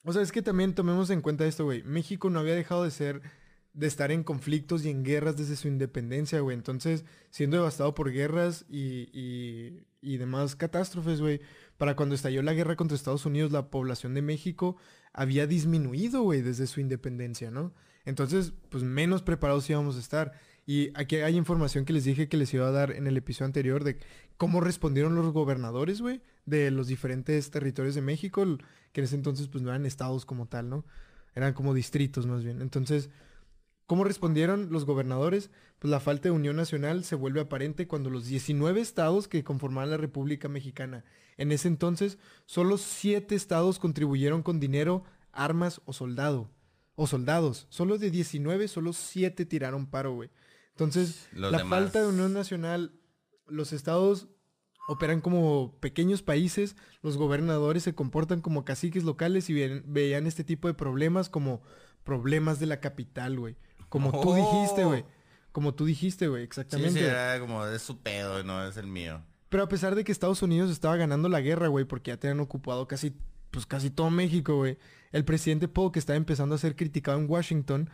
o 0.05 0.13
sea, 0.13 0.23
es 0.23 0.33
que 0.33 0.43
también 0.43 0.75
tomemos 0.75 1.11
en 1.11 1.21
cuenta 1.21 1.47
esto, 1.47 1.65
güey. 1.65 1.83
México 1.83 2.31
no 2.31 2.41
había 2.41 2.55
dejado 2.55 2.85
de 2.85 2.91
ser, 2.91 3.21
de 3.75 3.87
estar 3.87 4.11
en 4.11 4.25
conflictos 4.25 4.85
y 4.85 4.91
en 4.91 5.05
guerras 5.05 5.37
desde 5.37 5.57
su 5.57 5.69
independencia, 5.69 6.41
güey. 6.41 6.57
Entonces, 6.57 7.05
siendo 7.31 7.59
devastado 7.59 7.95
por 7.95 8.11
guerras 8.11 8.65
y, 8.71 9.11
y, 9.13 9.87
y 10.01 10.17
demás 10.17 10.57
catástrofes, 10.57 11.21
güey, 11.21 11.41
para 11.77 11.95
cuando 11.95 12.15
estalló 12.15 12.43
la 12.43 12.55
guerra 12.55 12.77
contra 12.77 12.97
Estados 12.97 13.27
Unidos, 13.27 13.53
la 13.53 13.71
población 13.71 14.15
de 14.15 14.23
México 14.23 14.77
había 15.13 15.47
disminuido, 15.47 16.23
güey, 16.23 16.41
desde 16.41 16.67
su 16.67 16.81
independencia, 16.81 17.51
¿no? 17.51 17.75
Entonces, 18.07 18.55
pues 18.71 18.83
menos 18.83 19.21
preparados 19.23 19.69
íbamos 19.69 19.97
a 19.97 20.01
estar. 20.01 20.33
Y 20.69 20.91
aquí 20.93 21.17
hay 21.17 21.35
información 21.35 21.87
que 21.87 21.95
les 21.95 22.05
dije 22.05 22.29
que 22.29 22.37
les 22.37 22.53
iba 22.53 22.69
a 22.69 22.71
dar 22.71 22.91
en 22.91 23.07
el 23.07 23.17
episodio 23.17 23.47
anterior 23.47 23.85
de 23.85 23.97
cómo 24.37 24.61
respondieron 24.61 25.15
los 25.15 25.33
gobernadores, 25.33 26.03
güey, 26.03 26.21
de 26.45 26.71
los 26.71 26.89
diferentes 26.89 27.51
territorios 27.51 27.95
de 27.95 28.03
México, 28.03 28.45
que 28.93 29.01
en 29.01 29.05
ese 29.07 29.17
entonces 29.17 29.49
pues 29.49 29.65
no 29.65 29.71
eran 29.71 29.87
estados 29.87 30.27
como 30.27 30.45
tal, 30.45 30.69
¿no? 30.69 30.85
Eran 31.35 31.55
como 31.55 31.73
distritos 31.73 32.27
más 32.27 32.45
bien. 32.45 32.61
Entonces, 32.61 33.09
¿cómo 33.87 34.05
respondieron 34.05 34.71
los 34.71 34.85
gobernadores? 34.85 35.51
Pues 35.79 35.91
la 35.91 36.01
falta 36.01 36.25
de 36.25 36.33
unión 36.33 36.57
nacional 36.57 37.03
se 37.03 37.15
vuelve 37.15 37.41
aparente 37.41 37.89
cuando 37.89 38.11
los 38.11 38.27
19 38.27 38.79
estados 38.83 39.27
que 39.27 39.45
conformaban 39.45 39.89
la 39.89 39.97
República 39.97 40.51
Mexicana, 40.51 41.03
en 41.39 41.51
ese 41.51 41.69
entonces, 41.69 42.19
solo 42.45 42.77
7 42.77 43.35
estados 43.35 43.79
contribuyeron 43.79 44.43
con 44.43 44.61
dinero, 44.61 45.05
armas 45.33 45.81
o 45.87 45.95
soldado. 45.95 46.51
O 46.95 47.07
soldados. 47.07 47.69
Solo 47.71 47.97
de 47.97 48.11
19, 48.11 48.69
solo 48.69 48.93
7 48.93 49.47
tiraron 49.47 49.87
paro, 49.87 50.13
güey. 50.13 50.29
Entonces, 50.79 51.29
la 51.33 51.65
falta 51.67 52.01
de 52.01 52.07
unión 52.07 52.33
nacional, 52.33 52.93
los 53.49 53.73
estados 53.73 54.29
operan 54.89 55.21
como 55.21 55.77
pequeños 55.81 56.23
países, 56.23 56.77
los 57.03 57.17
gobernadores 57.17 57.83
se 57.83 57.97
comportan 57.97 58.41
como 58.41 58.65
caciques 58.65 59.03
locales 59.03 59.51
y 59.51 59.55
veían 59.55 60.29
este 60.29 60.45
tipo 60.45 60.69
de 60.69 60.75
problemas 60.75 61.29
como 61.29 61.63
problemas 62.05 62.61
de 62.61 62.67
la 62.67 62.79
capital, 62.79 63.41
güey. 63.41 63.57
Como 63.89 64.21
tú 64.21 64.35
dijiste, 64.35 64.85
güey. 64.85 65.05
Como 65.51 65.75
tú 65.75 65.85
dijiste, 65.85 66.29
güey, 66.29 66.45
exactamente. 66.45 66.93
Sí, 66.93 67.01
sí, 67.01 67.05
era 67.05 67.41
como 67.41 67.67
de 67.67 67.81
su 67.81 68.01
pedo, 68.01 68.45
no 68.45 68.65
es 68.65 68.77
el 68.77 68.87
mío. 68.87 69.21
Pero 69.49 69.65
a 69.65 69.69
pesar 69.69 69.97
de 69.97 70.05
que 70.05 70.13
Estados 70.13 70.43
Unidos 70.43 70.71
estaba 70.71 70.95
ganando 70.97 71.29
la 71.29 71.41
guerra, 71.41 71.67
güey, 71.67 71.87
porque 71.87 72.13
ya 72.13 72.19
tenían 72.19 72.39
ocupado 72.39 72.87
casi, 72.87 73.17
pues 73.51 73.67
casi 73.67 73.91
todo 73.91 74.11
México, 74.11 74.55
güey. 74.55 74.79
El 75.11 75.25
presidente 75.25 75.69
que 75.93 75.99
estaba 75.99 76.17
empezando 76.17 76.55
a 76.55 76.59
ser 76.59 76.77
criticado 76.77 77.19
en 77.19 77.29
Washington 77.29 77.91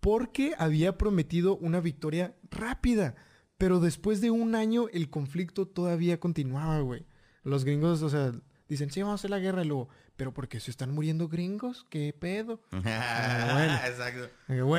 porque 0.00 0.54
había 0.58 0.98
prometido 0.98 1.56
una 1.56 1.80
victoria 1.80 2.34
rápida. 2.50 3.14
Pero 3.56 3.80
después 3.80 4.20
de 4.20 4.30
un 4.30 4.54
año 4.54 4.88
el 4.92 5.10
conflicto 5.10 5.66
todavía 5.66 6.20
continuaba, 6.20 6.80
güey. 6.80 7.04
Los 7.42 7.64
gringos, 7.64 8.02
o 8.02 8.10
sea, 8.10 8.32
dicen, 8.68 8.90
sí, 8.90 9.02
vamos 9.02 9.14
a 9.14 9.20
hacer 9.20 9.30
la 9.30 9.40
guerra. 9.40 9.64
Y 9.64 9.66
luego, 9.66 9.88
¿pero 10.16 10.32
por 10.32 10.48
qué 10.48 10.60
se 10.60 10.70
están 10.70 10.92
muriendo 10.92 11.28
gringos? 11.28 11.84
¿Qué 11.90 12.14
pedo? 12.18 12.60
Ah, 12.84 13.50
bueno. 13.54 13.78
Exacto. 13.84 14.30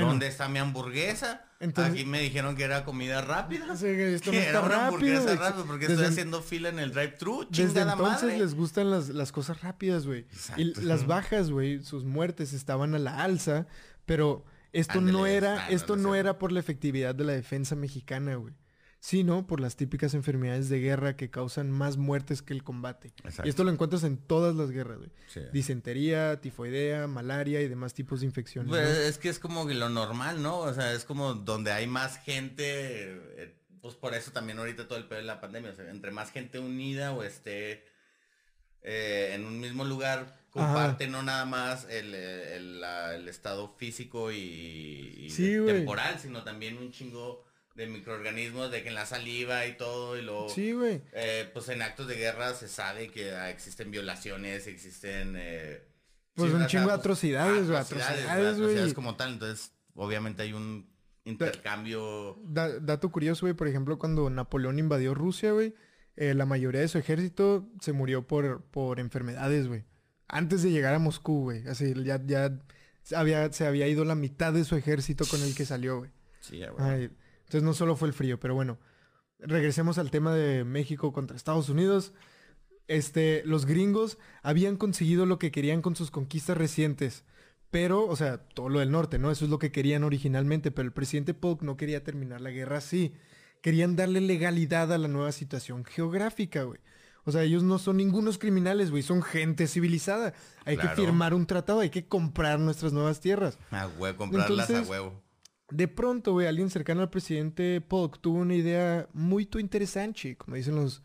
¿Dónde 0.05 0.27
está 0.27 0.47
mi 0.47 0.59
hamburguesa? 0.59 1.45
Aquí 1.59 2.05
me 2.05 2.21
dijeron 2.21 2.55
que 2.55 2.63
era 2.63 2.85
comida 2.85 3.21
rápida. 3.21 3.75
Sí, 3.75 3.87
esto 3.87 4.31
no 4.31 4.37
era 4.37 4.61
una 4.61 4.87
hamburguesa 4.87 5.35
rápida 5.35 5.65
porque 5.65 5.87
estoy 5.87 6.05
haciendo 6.05 6.41
fila 6.41 6.69
en 6.69 6.79
el 6.79 6.91
drive-thru. 6.91 7.47
Desde 7.49 7.81
entonces 7.81 8.39
les 8.39 8.55
gustan 8.55 8.89
las, 8.89 9.09
las 9.09 9.33
cosas 9.33 9.61
rápidas, 9.61 10.05
güey. 10.05 10.25
Y 10.55 10.73
las 10.81 11.05
bajas, 11.07 11.51
güey, 11.51 11.83
sus 11.83 12.05
muertes 12.05 12.53
estaban 12.53 12.95
a 12.95 12.99
la 12.99 13.21
alza, 13.21 13.67
pero 14.05 14.45
esto 14.73 15.01
no 15.01 15.25
era, 15.25 15.69
esto 15.69 15.95
no 15.95 16.15
era 16.15 16.37
por 16.37 16.51
la 16.51 16.59
efectividad 16.59 17.15
de 17.15 17.23
la 17.23 17.33
defensa 17.33 17.75
mexicana, 17.75 18.35
güey. 18.35 18.53
Sino 19.01 19.47
por 19.47 19.61
las 19.61 19.77
típicas 19.77 20.13
enfermedades 20.13 20.67
de 20.67 20.81
guerra 20.81 21.15
que 21.15 21.29
causan 21.29 21.71
más 21.71 21.95
muertes 21.95 22.41
que 22.41 22.51
el 22.51 22.63
combate. 22.65 23.13
Y 23.45 23.49
esto 23.49 23.63
lo 23.63 23.71
encuentras 23.71 24.03
en 24.03 24.17
todas 24.17 24.55
las 24.55 24.71
guerras, 24.71 24.97
güey. 24.97 25.11
Disentería, 25.53 26.41
tifoidea, 26.41 27.07
malaria 27.07 27.61
y 27.61 27.69
demás 27.69 27.93
tipos 27.93 28.19
de 28.19 28.25
infecciones. 28.25 28.69
Pues 28.69 28.89
es 28.89 29.17
que 29.17 29.29
es 29.29 29.39
como 29.39 29.63
lo 29.63 29.87
normal, 29.87 30.41
¿no? 30.41 30.57
O 30.59 30.73
sea, 30.73 30.91
es 30.91 31.05
como 31.05 31.33
donde 31.33 31.71
hay 31.71 31.87
más 31.87 32.17
gente, 32.17 32.65
eh, 33.41 33.55
pues 33.81 33.95
por 33.95 34.13
eso 34.15 34.31
también 34.31 34.59
ahorita 34.59 34.85
todo 34.85 34.97
el 34.97 35.07
pedo 35.07 35.19
de 35.19 35.25
la 35.25 35.39
pandemia. 35.39 35.71
O 35.71 35.75
sea, 35.75 35.89
entre 35.89 36.11
más 36.11 36.31
gente 36.31 36.59
unida 36.59 37.13
o 37.13 37.23
esté 37.23 37.85
eh, 38.81 39.31
en 39.33 39.45
un 39.45 39.59
mismo 39.59 39.83
lugar, 39.85 40.37
comparte 40.49 41.07
no 41.07 41.23
nada 41.23 41.45
más 41.45 41.85
el, 41.89 42.13
estado 43.27 43.75
físico 43.77 44.31
y, 44.31 45.31
temporal, 45.65 46.19
sino 46.19 46.43
también 46.43 46.77
un 46.77 46.91
chingo 46.91 47.43
de 47.75 47.87
microorganismos, 47.87 48.71
de 48.71 48.83
que 48.83 48.89
en 48.89 48.95
la 48.95 49.05
saliva 49.05 49.65
y 49.65 49.77
todo, 49.77 50.17
y 50.17 50.21
luego... 50.21 50.49
Sí, 50.49 50.73
güey. 50.73 51.01
Eh, 51.13 51.49
pues 51.53 51.69
en 51.69 51.81
actos 51.81 52.07
de 52.07 52.15
guerra 52.15 52.53
se 52.53 52.67
sabe 52.67 53.09
que 53.09 53.31
ah, 53.31 53.49
existen 53.49 53.89
violaciones, 53.89 54.67
existen... 54.67 55.35
Eh, 55.37 55.81
pues 56.35 56.51
un 56.51 56.67
chingo 56.67 56.87
de 56.87 56.93
atrocidades, 56.93 57.67
güey. 57.67 57.79
Atrocidades, 57.79 58.93
como 58.93 59.15
tal, 59.15 59.33
entonces 59.33 59.71
obviamente 59.93 60.43
hay 60.43 60.51
un 60.51 60.89
intercambio... 61.23 62.37
dato 62.43 63.09
curioso, 63.11 63.45
güey, 63.45 63.53
por 63.53 63.69
ejemplo, 63.69 63.97
cuando 63.97 64.29
Napoleón 64.29 64.77
invadió 64.77 65.13
Rusia, 65.13 65.53
güey, 65.53 65.73
eh, 66.19 66.35
la 66.35 66.45
mayoría 66.45 66.81
de 66.81 66.87
su 66.87 66.99
ejército 66.99 67.67
se 67.81 67.93
murió 67.93 68.27
por, 68.27 68.61
por 68.65 68.99
enfermedades, 68.99 69.67
güey 69.67 69.85
antes 70.29 70.61
de 70.61 70.71
llegar 70.71 70.93
a 70.93 70.99
Moscú, 70.99 71.41
güey. 71.41 71.67
Así, 71.67 71.93
ya, 72.03 72.21
ya 72.25 72.57
había, 73.15 73.51
se 73.51 73.65
había 73.65 73.87
ido 73.87 74.05
la 74.05 74.15
mitad 74.15 74.53
de 74.53 74.63
su 74.63 74.75
ejército 74.75 75.25
con 75.25 75.41
el 75.41 75.55
que 75.55 75.65
salió, 75.65 75.97
güey. 75.97 76.11
Sí, 76.39 76.61
güey. 76.77 77.09
Entonces 77.39 77.63
no 77.63 77.73
solo 77.73 77.95
fue 77.95 78.07
el 78.07 78.13
frío, 78.13 78.39
pero 78.39 78.55
bueno. 78.55 78.79
Regresemos 79.39 79.97
al 79.97 80.11
tema 80.11 80.33
de 80.33 80.63
México 80.63 81.11
contra 81.11 81.35
Estados 81.35 81.69
Unidos. 81.69 82.13
Este, 82.87 83.41
los 83.45 83.65
gringos 83.65 84.17
habían 84.43 84.77
conseguido 84.77 85.25
lo 85.25 85.39
que 85.39 85.51
querían 85.51 85.81
con 85.81 85.95
sus 85.95 86.11
conquistas 86.11 86.57
recientes. 86.57 87.23
Pero, 87.71 88.05
o 88.05 88.15
sea, 88.15 88.37
todo 88.37 88.67
lo 88.69 88.79
del 88.79 88.91
norte, 88.91 89.17
¿no? 89.17 89.31
Eso 89.31 89.45
es 89.45 89.51
lo 89.51 89.59
que 89.59 89.71
querían 89.71 90.03
originalmente. 90.03 90.71
Pero 90.71 90.85
el 90.85 90.93
presidente 90.93 91.33
Polk 91.33 91.61
no 91.61 91.77
quería 91.77 92.03
terminar 92.03 92.41
la 92.41 92.51
guerra 92.51 92.77
así. 92.77 93.13
Querían 93.61 93.95
darle 93.95 94.21
legalidad 94.21 94.91
a 94.93 94.97
la 94.97 95.07
nueva 95.07 95.31
situación 95.31 95.83
geográfica, 95.83 96.63
güey. 96.63 96.79
O 97.25 97.31
sea, 97.31 97.43
ellos 97.43 97.63
no 97.63 97.77
son 97.77 97.97
ningunos 97.97 98.37
criminales, 98.37 98.91
güey, 98.91 99.03
son 99.03 99.21
gente 99.21 99.67
civilizada. 99.67 100.33
Hay 100.65 100.77
que 100.77 100.87
firmar 100.89 101.33
un 101.33 101.45
tratado, 101.45 101.81
hay 101.81 101.89
que 101.89 102.07
comprar 102.07 102.59
nuestras 102.59 102.93
nuevas 102.93 103.19
tierras. 103.19 103.59
A 103.71 103.87
huevo, 103.87 104.17
comprarlas 104.17 104.69
a 104.71 104.81
huevo. 104.81 105.21
De 105.69 105.87
pronto, 105.87 106.33
güey, 106.33 106.47
alguien 106.47 106.69
cercano 106.69 107.01
al 107.01 107.09
presidente 107.09 107.81
Polk 107.81 108.19
tuvo 108.19 108.39
una 108.39 108.55
idea 108.55 109.07
muy 109.13 109.47
interesante, 109.59 110.35
como 110.37 110.55
dicen 110.55 110.75
los, 110.75 111.03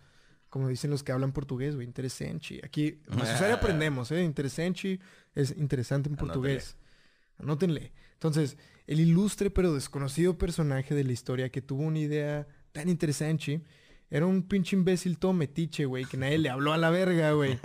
como 0.48 0.68
dicen 0.68 0.90
los 0.90 1.02
que 1.02 1.12
hablan 1.12 1.32
portugués, 1.32 1.74
güey, 1.74 1.86
interesante. 1.86 2.60
Aquí 2.64 3.02
en 3.10 3.52
aprendemos, 3.52 4.10
¿eh? 4.10 4.22
Interesante 4.22 5.00
es 5.34 5.54
interesante 5.58 6.08
en 6.08 6.16
portugués. 6.16 6.78
Anótenle. 7.38 7.92
Entonces, 8.14 8.56
el 8.86 9.00
ilustre 9.00 9.50
pero 9.50 9.74
desconocido 9.74 10.38
personaje 10.38 10.94
de 10.94 11.04
la 11.04 11.12
historia 11.12 11.50
que 11.50 11.62
tuvo 11.62 11.82
una 11.82 11.98
idea 11.98 12.46
tan 12.72 12.88
interesante 12.88 13.62
era 14.10 14.26
un 14.26 14.42
pinche 14.42 14.76
imbécil 14.76 15.18
todo 15.18 15.32
metiche, 15.32 15.86
güey, 15.86 16.04
que 16.04 16.16
nadie 16.16 16.38
le 16.38 16.50
habló 16.50 16.72
a 16.72 16.78
la 16.78 16.90
verga, 16.90 17.32
güey. 17.32 17.58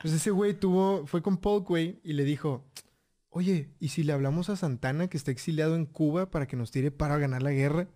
Pues 0.00 0.14
ese 0.14 0.30
güey 0.30 0.54
tuvo, 0.54 1.06
fue 1.06 1.20
con 1.22 1.38
Polk, 1.38 1.66
güey, 1.66 2.00
y 2.02 2.12
le 2.12 2.24
dijo, 2.24 2.64
oye, 3.28 3.74
¿y 3.78 3.88
si 3.88 4.02
le 4.02 4.12
hablamos 4.12 4.48
a 4.48 4.56
Santana 4.56 5.08
que 5.08 5.16
está 5.16 5.30
exiliado 5.30 5.74
en 5.76 5.84
Cuba 5.84 6.30
para 6.30 6.46
que 6.46 6.56
nos 6.56 6.70
tire 6.70 6.90
para 6.90 7.18
ganar 7.18 7.42
la 7.42 7.50
guerra? 7.52 7.88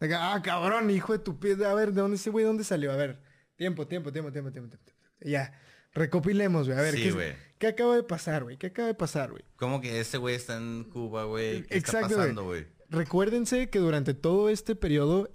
Ah, 0.00 0.40
cabrón, 0.42 0.90
hijo 0.90 1.12
de 1.12 1.18
tu 1.18 1.38
pie. 1.38 1.56
A 1.64 1.74
ver, 1.74 1.92
¿de 1.92 2.00
dónde 2.00 2.16
ese 2.16 2.30
güey? 2.30 2.44
¿Dónde 2.44 2.64
salió? 2.64 2.92
A 2.92 2.96
ver, 2.96 3.20
tiempo, 3.56 3.86
tiempo, 3.86 4.12
tiempo, 4.12 4.30
tiempo, 4.30 4.50
tiempo. 4.50 4.76
tiempo. 4.76 4.92
Ya, 5.20 5.52
recopilemos, 5.96 6.66
güey. 6.68 6.78
A 6.78 6.82
ver, 6.82 6.94
¿qué, 6.94 7.34
¿qué, 7.58 7.66
acaba 7.66 7.96
de 7.96 8.02
pasar, 8.02 8.44
güey? 8.44 8.56
¿Qué 8.56 8.68
acaba 8.68 8.88
de 8.88 8.94
pasar, 8.94 9.30
güey? 9.30 9.42
¿Cómo 9.56 9.80
que 9.80 9.98
ese 10.00 10.18
güey 10.18 10.34
está 10.34 10.56
en 10.56 10.84
Cuba, 10.84 11.24
güey? 11.24 11.62
¿Qué 11.64 11.78
Exacto, 11.78 12.06
está 12.06 12.18
pasando, 12.18 12.44
güey? 12.44 12.66
Recuérdense 12.88 13.68
que 13.68 13.78
durante 13.80 14.14
todo 14.14 14.48
este 14.48 14.76
periodo 14.76 15.28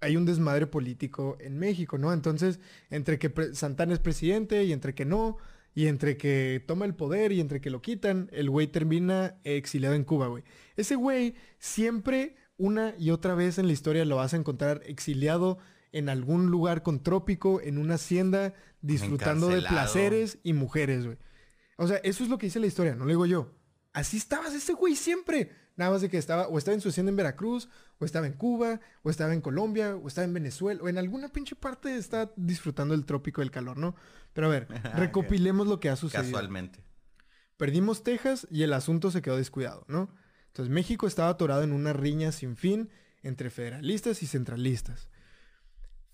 hay 0.00 0.16
un 0.16 0.26
desmadre 0.26 0.66
político 0.66 1.36
en 1.40 1.58
México, 1.58 1.98
¿no? 1.98 2.12
Entonces, 2.12 2.60
entre 2.90 3.18
que 3.18 3.32
Santana 3.54 3.94
es 3.94 3.98
presidente 3.98 4.62
y 4.64 4.72
entre 4.72 4.94
que 4.94 5.04
no, 5.04 5.38
y 5.74 5.88
entre 5.88 6.16
que 6.16 6.62
toma 6.66 6.84
el 6.84 6.94
poder 6.94 7.32
y 7.32 7.40
entre 7.40 7.60
que 7.60 7.70
lo 7.70 7.82
quitan, 7.82 8.28
el 8.32 8.50
güey 8.50 8.66
termina 8.66 9.36
exiliado 9.44 9.94
en 9.94 10.04
Cuba, 10.04 10.28
güey. 10.28 10.44
Ese 10.76 10.94
güey 10.94 11.34
siempre, 11.58 12.36
una 12.56 12.94
y 12.98 13.10
otra 13.10 13.34
vez 13.34 13.58
en 13.58 13.66
la 13.66 13.72
historia 13.72 14.04
lo 14.04 14.16
vas 14.16 14.32
a 14.32 14.36
encontrar 14.36 14.82
exiliado 14.86 15.58
en 15.92 16.08
algún 16.08 16.50
lugar 16.50 16.82
con 16.82 17.02
trópico, 17.02 17.60
en 17.60 17.78
una 17.78 17.94
hacienda, 17.94 18.54
disfrutando 18.80 19.48
de 19.48 19.62
placeres 19.62 20.38
y 20.42 20.52
mujeres, 20.52 21.06
güey. 21.06 21.18
O 21.76 21.86
sea, 21.86 21.98
eso 21.98 22.24
es 22.24 22.30
lo 22.30 22.38
que 22.38 22.46
dice 22.46 22.60
la 22.60 22.66
historia, 22.66 22.94
no 22.94 23.04
lo 23.04 23.10
digo 23.10 23.26
yo. 23.26 23.52
Así 23.92 24.16
estabas 24.16 24.54
ese 24.54 24.72
güey 24.74 24.96
siempre. 24.96 25.50
Nada 25.76 25.90
más 25.90 26.00
de 26.00 26.08
que 26.08 26.16
estaba, 26.16 26.48
o 26.48 26.56
estaba 26.56 26.74
en 26.74 26.80
su 26.80 26.88
hacienda 26.88 27.10
en 27.10 27.16
Veracruz, 27.16 27.68
o 27.98 28.04
estaba 28.06 28.26
en 28.26 28.32
Cuba, 28.32 28.80
o 29.02 29.10
estaba 29.10 29.34
en 29.34 29.42
Colombia, 29.42 29.94
o 29.96 30.08
estaba 30.08 30.24
en 30.24 30.32
Venezuela, 30.32 30.80
o 30.82 30.88
en 30.88 30.96
alguna 30.96 31.28
pinche 31.28 31.54
parte 31.54 31.96
está 31.96 32.32
disfrutando 32.36 32.94
del 32.94 33.04
trópico 33.04 33.42
del 33.42 33.50
calor, 33.50 33.76
¿no? 33.76 33.94
Pero 34.32 34.46
a 34.46 34.50
ver, 34.50 34.68
recopilemos 34.96 35.66
lo 35.66 35.78
que 35.78 35.90
ha 35.90 35.96
sucedido. 35.96 36.32
Casualmente. 36.32 36.80
Perdimos 37.58 38.02
Texas 38.02 38.46
y 38.50 38.62
el 38.62 38.72
asunto 38.72 39.10
se 39.10 39.22
quedó 39.22 39.36
descuidado, 39.36 39.84
¿no? 39.88 40.10
Entonces 40.48 40.72
México 40.72 41.06
estaba 41.06 41.28
atorado 41.28 41.62
en 41.62 41.72
una 41.72 41.92
riña 41.92 42.32
sin 42.32 42.56
fin 42.56 42.88
entre 43.22 43.50
federalistas 43.50 44.22
y 44.22 44.26
centralistas. 44.26 45.08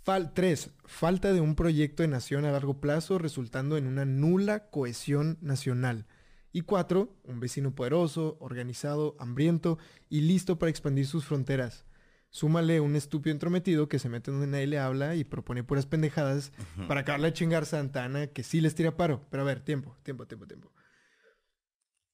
Fal 0.03 0.35
3. 0.35 0.71
Falta 0.85 1.33
de 1.33 1.41
un 1.41 1.55
proyecto 1.55 2.03
de 2.03 2.09
nación 2.09 2.45
a 2.45 2.51
largo 2.51 2.81
plazo 2.81 3.19
resultando 3.19 3.77
en 3.77 3.87
una 3.87 4.05
nula 4.05 4.69
cohesión 4.69 5.39
nacional. 5.41 6.07
Y 6.53 6.63
cuatro, 6.63 7.17
un 7.23 7.39
vecino 7.39 7.75
poderoso, 7.75 8.37
organizado, 8.41 9.15
hambriento 9.21 9.79
y 10.09 10.23
listo 10.23 10.59
para 10.59 10.71
expandir 10.71 11.07
sus 11.07 11.25
fronteras. 11.25 11.85
Súmale 12.31 12.81
un 12.81 12.97
estúpido 12.97 13.33
entrometido 13.33 13.89
que 13.89 14.01
se 14.01 14.09
mete 14.09 14.33
donde 14.33 14.49
nadie 14.49 14.67
le 14.67 14.79
habla 14.81 15.15
y 15.15 15.23
propone 15.23 15.63
puras 15.63 15.87
pendejadas 15.87 16.51
para 16.89 17.03
acabarle 17.03 17.29
a 17.29 17.33
chingar 17.33 17.65
Santana, 17.65 18.27
que 18.27 18.43
sí 18.43 18.61
les 18.61 18.75
tira 18.75 18.97
paro. 18.97 19.25
Pero 19.31 19.45
a 19.45 19.47
ver, 19.47 19.61
tiempo, 19.61 19.97
tiempo, 20.03 20.27
tiempo, 20.27 20.47
tiempo. 20.49 20.73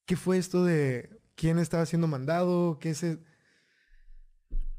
¿Qué 0.05 0.17
fue 0.17 0.37
esto 0.37 0.63
de 0.63 1.21
quién 1.37 1.59
estaba 1.59 1.87
siendo 1.87 2.07
mandado? 2.07 2.79
¿Qué 2.79 2.95
se...? 2.95 3.19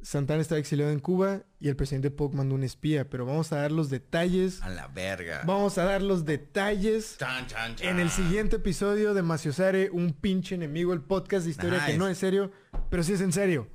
Santana 0.01 0.41
estaba 0.41 0.59
exiliado 0.59 0.91
en 0.91 0.99
Cuba 0.99 1.41
y 1.59 1.67
el 1.67 1.75
presidente 1.75 2.09
Polk 2.09 2.33
mandó 2.33 2.55
un 2.55 2.63
espía, 2.63 3.09
pero 3.09 3.25
vamos 3.25 3.51
a 3.51 3.57
dar 3.57 3.71
los 3.71 3.89
detalles. 3.89 4.61
A 4.61 4.69
la 4.69 4.87
verga. 4.87 5.41
Vamos 5.45 5.77
a 5.77 5.83
dar 5.83 6.01
los 6.01 6.23
detalles 6.25 7.17
Chan, 7.19 7.47
chan, 7.47 7.75
chan. 7.75 7.87
en 7.89 7.99
el 7.99 8.09
siguiente 8.09 8.55
episodio 8.57 9.13
de 9.13 9.21
Maciosare, 9.23 9.89
un 9.91 10.13
pinche 10.13 10.55
enemigo, 10.55 10.93
el 10.93 11.01
podcast 11.01 11.43
de 11.45 11.51
historia 11.51 11.85
que 11.85 11.97
no 11.97 12.07
es 12.07 12.17
serio, 12.17 12.51
pero 12.89 13.03
sí 13.03 13.13
es 13.13 13.21
en 13.21 13.33
serio. 13.33 13.67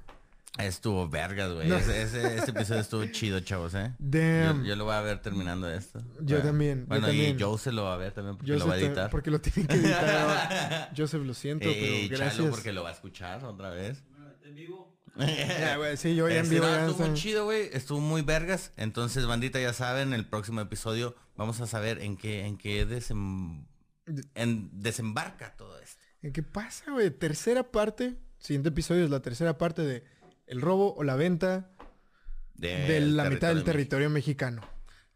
Estuvo 0.57 1.09
vergas, 1.09 1.53
güey. 1.53 1.69
No. 1.69 1.77
Ese, 1.77 2.03
ese- 2.03 2.37
ese 2.39 2.53
episodio 2.53 2.81
estuvo 2.81 3.05
chido, 3.07 3.41
chavos, 3.41 3.75
¿eh? 3.75 3.93
Yo, 3.99 4.19
Damn. 4.21 4.65
yo 4.65 4.77
lo 4.77 4.85
voy 4.85 4.95
a 4.95 5.01
ver 5.01 5.21
terminando 5.21 5.69
esto. 5.69 5.99
Yo 6.21 6.37
Bueno, 6.37 6.43
también, 6.45 6.81
yo 6.83 6.87
Bueno, 6.87 7.07
también. 7.09 7.37
y 7.37 7.43
Joe 7.43 7.59
se 7.59 7.73
lo 7.73 7.83
va 7.85 7.95
a 7.95 7.97
ver 7.97 8.13
también 8.13 8.37
porque 8.37 8.53
Joseph 8.53 8.65
lo 8.65 8.69
va 8.71 8.75
a 8.75 8.79
editar. 8.79 9.11
Porque 9.11 9.31
lo 9.33 9.41
tienen 9.41 9.67
que 9.67 9.75
editar 9.75 10.09
ahora. 10.09 10.91
Joseph, 10.97 11.23
lo 11.25 11.35
siento, 11.35 11.67
pero 11.69 11.85
Chalo 12.07 12.09
gracias. 12.17 12.47
porque 12.51 12.73
lo 12.73 12.85
va 12.85 12.91
a 12.91 12.93
escuchar 12.93 13.45
otra 13.45 13.71
vez. 13.71 14.03
Ya, 15.61 15.77
güey, 15.77 15.97
sí, 15.97 16.15
yo 16.17 16.29
ya 16.29 16.41
en 16.41 16.49
vivo 16.51 16.67
no, 16.67 16.73
ya 16.73 16.87
estuvo 16.89 17.07
muy 17.07 17.17
chido, 17.17 17.45
güey. 17.45 17.69
Estuvo 17.73 18.01
muy 18.01 18.23
vergas. 18.23 18.73
Entonces, 18.77 19.27
bandita, 19.27 19.61
ya 19.61 19.73
saben, 19.73 20.13
el 20.13 20.27
próximo 20.27 20.61
episodio 20.61 21.15
vamos 21.37 21.61
a 21.61 21.67
saber 21.67 22.01
en 22.01 22.17
qué, 22.17 22.45
en 22.47 22.57
qué 22.59 22.87
desem- 22.89 23.67
en- 24.35 24.71
desembarca 24.73 25.55
todo 25.57 25.79
esto. 25.81 26.03
¿En 26.23 26.33
¿Qué 26.33 26.43
pasa, 26.43 26.91
güey? 26.91 27.11
Tercera 27.11 27.71
parte. 27.71 28.17
Siguiente 28.39 28.71
episodio 28.71 29.05
es 29.05 29.11
la 29.11 29.21
tercera 29.23 29.57
parte 29.59 29.83
de 29.83 30.05
el 30.47 30.61
robo 30.61 30.95
o 30.95 31.03
la 31.05 31.17
venta 31.17 31.71
de 32.55 33.01
la 33.01 33.25
mitad 33.31 33.49
del 33.49 33.65
territorio 33.65 34.11
mexicano. 34.11 34.63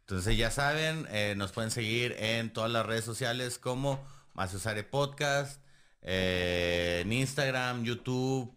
Entonces 0.01 0.37
ya 0.39 0.51
saben, 0.51 1.07
eh, 1.11 1.35
nos 1.37 1.53
pueden 1.53 1.71
seguir 1.71 2.15
en 2.19 2.51
todas 2.53 2.71
las 2.71 2.87
redes 2.87 3.05
sociales 3.05 3.59
como 3.59 4.03
Maciosare 4.35 4.83
Podcast, 4.85 5.61
eh, 6.03 7.03
en 7.05 7.13
Instagram, 7.13 7.85
YouTube, 7.85 8.55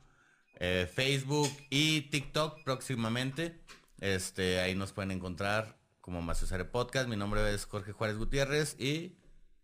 eh, 0.64 0.86
Facebook 0.86 1.50
y 1.72 2.02
TikTok 2.12 2.64
próximamente. 2.64 3.60
Este, 4.00 4.60
ahí 4.60 4.76
nos 4.76 4.94
pueden 4.94 5.10
encontrar 5.10 5.80
como 6.02 6.22
Maciosare 6.22 6.66
Podcast. 6.66 7.10
Mi 7.10 7.16
nombre 7.16 7.52
es 7.52 7.66
Jorge 7.66 7.94
Juárez 7.94 8.18
Gutiérrez 8.18 8.80
y 8.80 9.18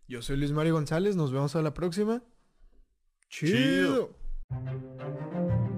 Yo 0.07 0.23
soy 0.23 0.37
Luis 0.37 0.51
Mario 0.51 0.73
González, 0.73 1.15
nos 1.15 1.31
vemos 1.31 1.55
a 1.55 1.61
la 1.61 1.75
próxima. 1.75 2.23
Chido. 3.29 4.17
Chido. 4.49 5.76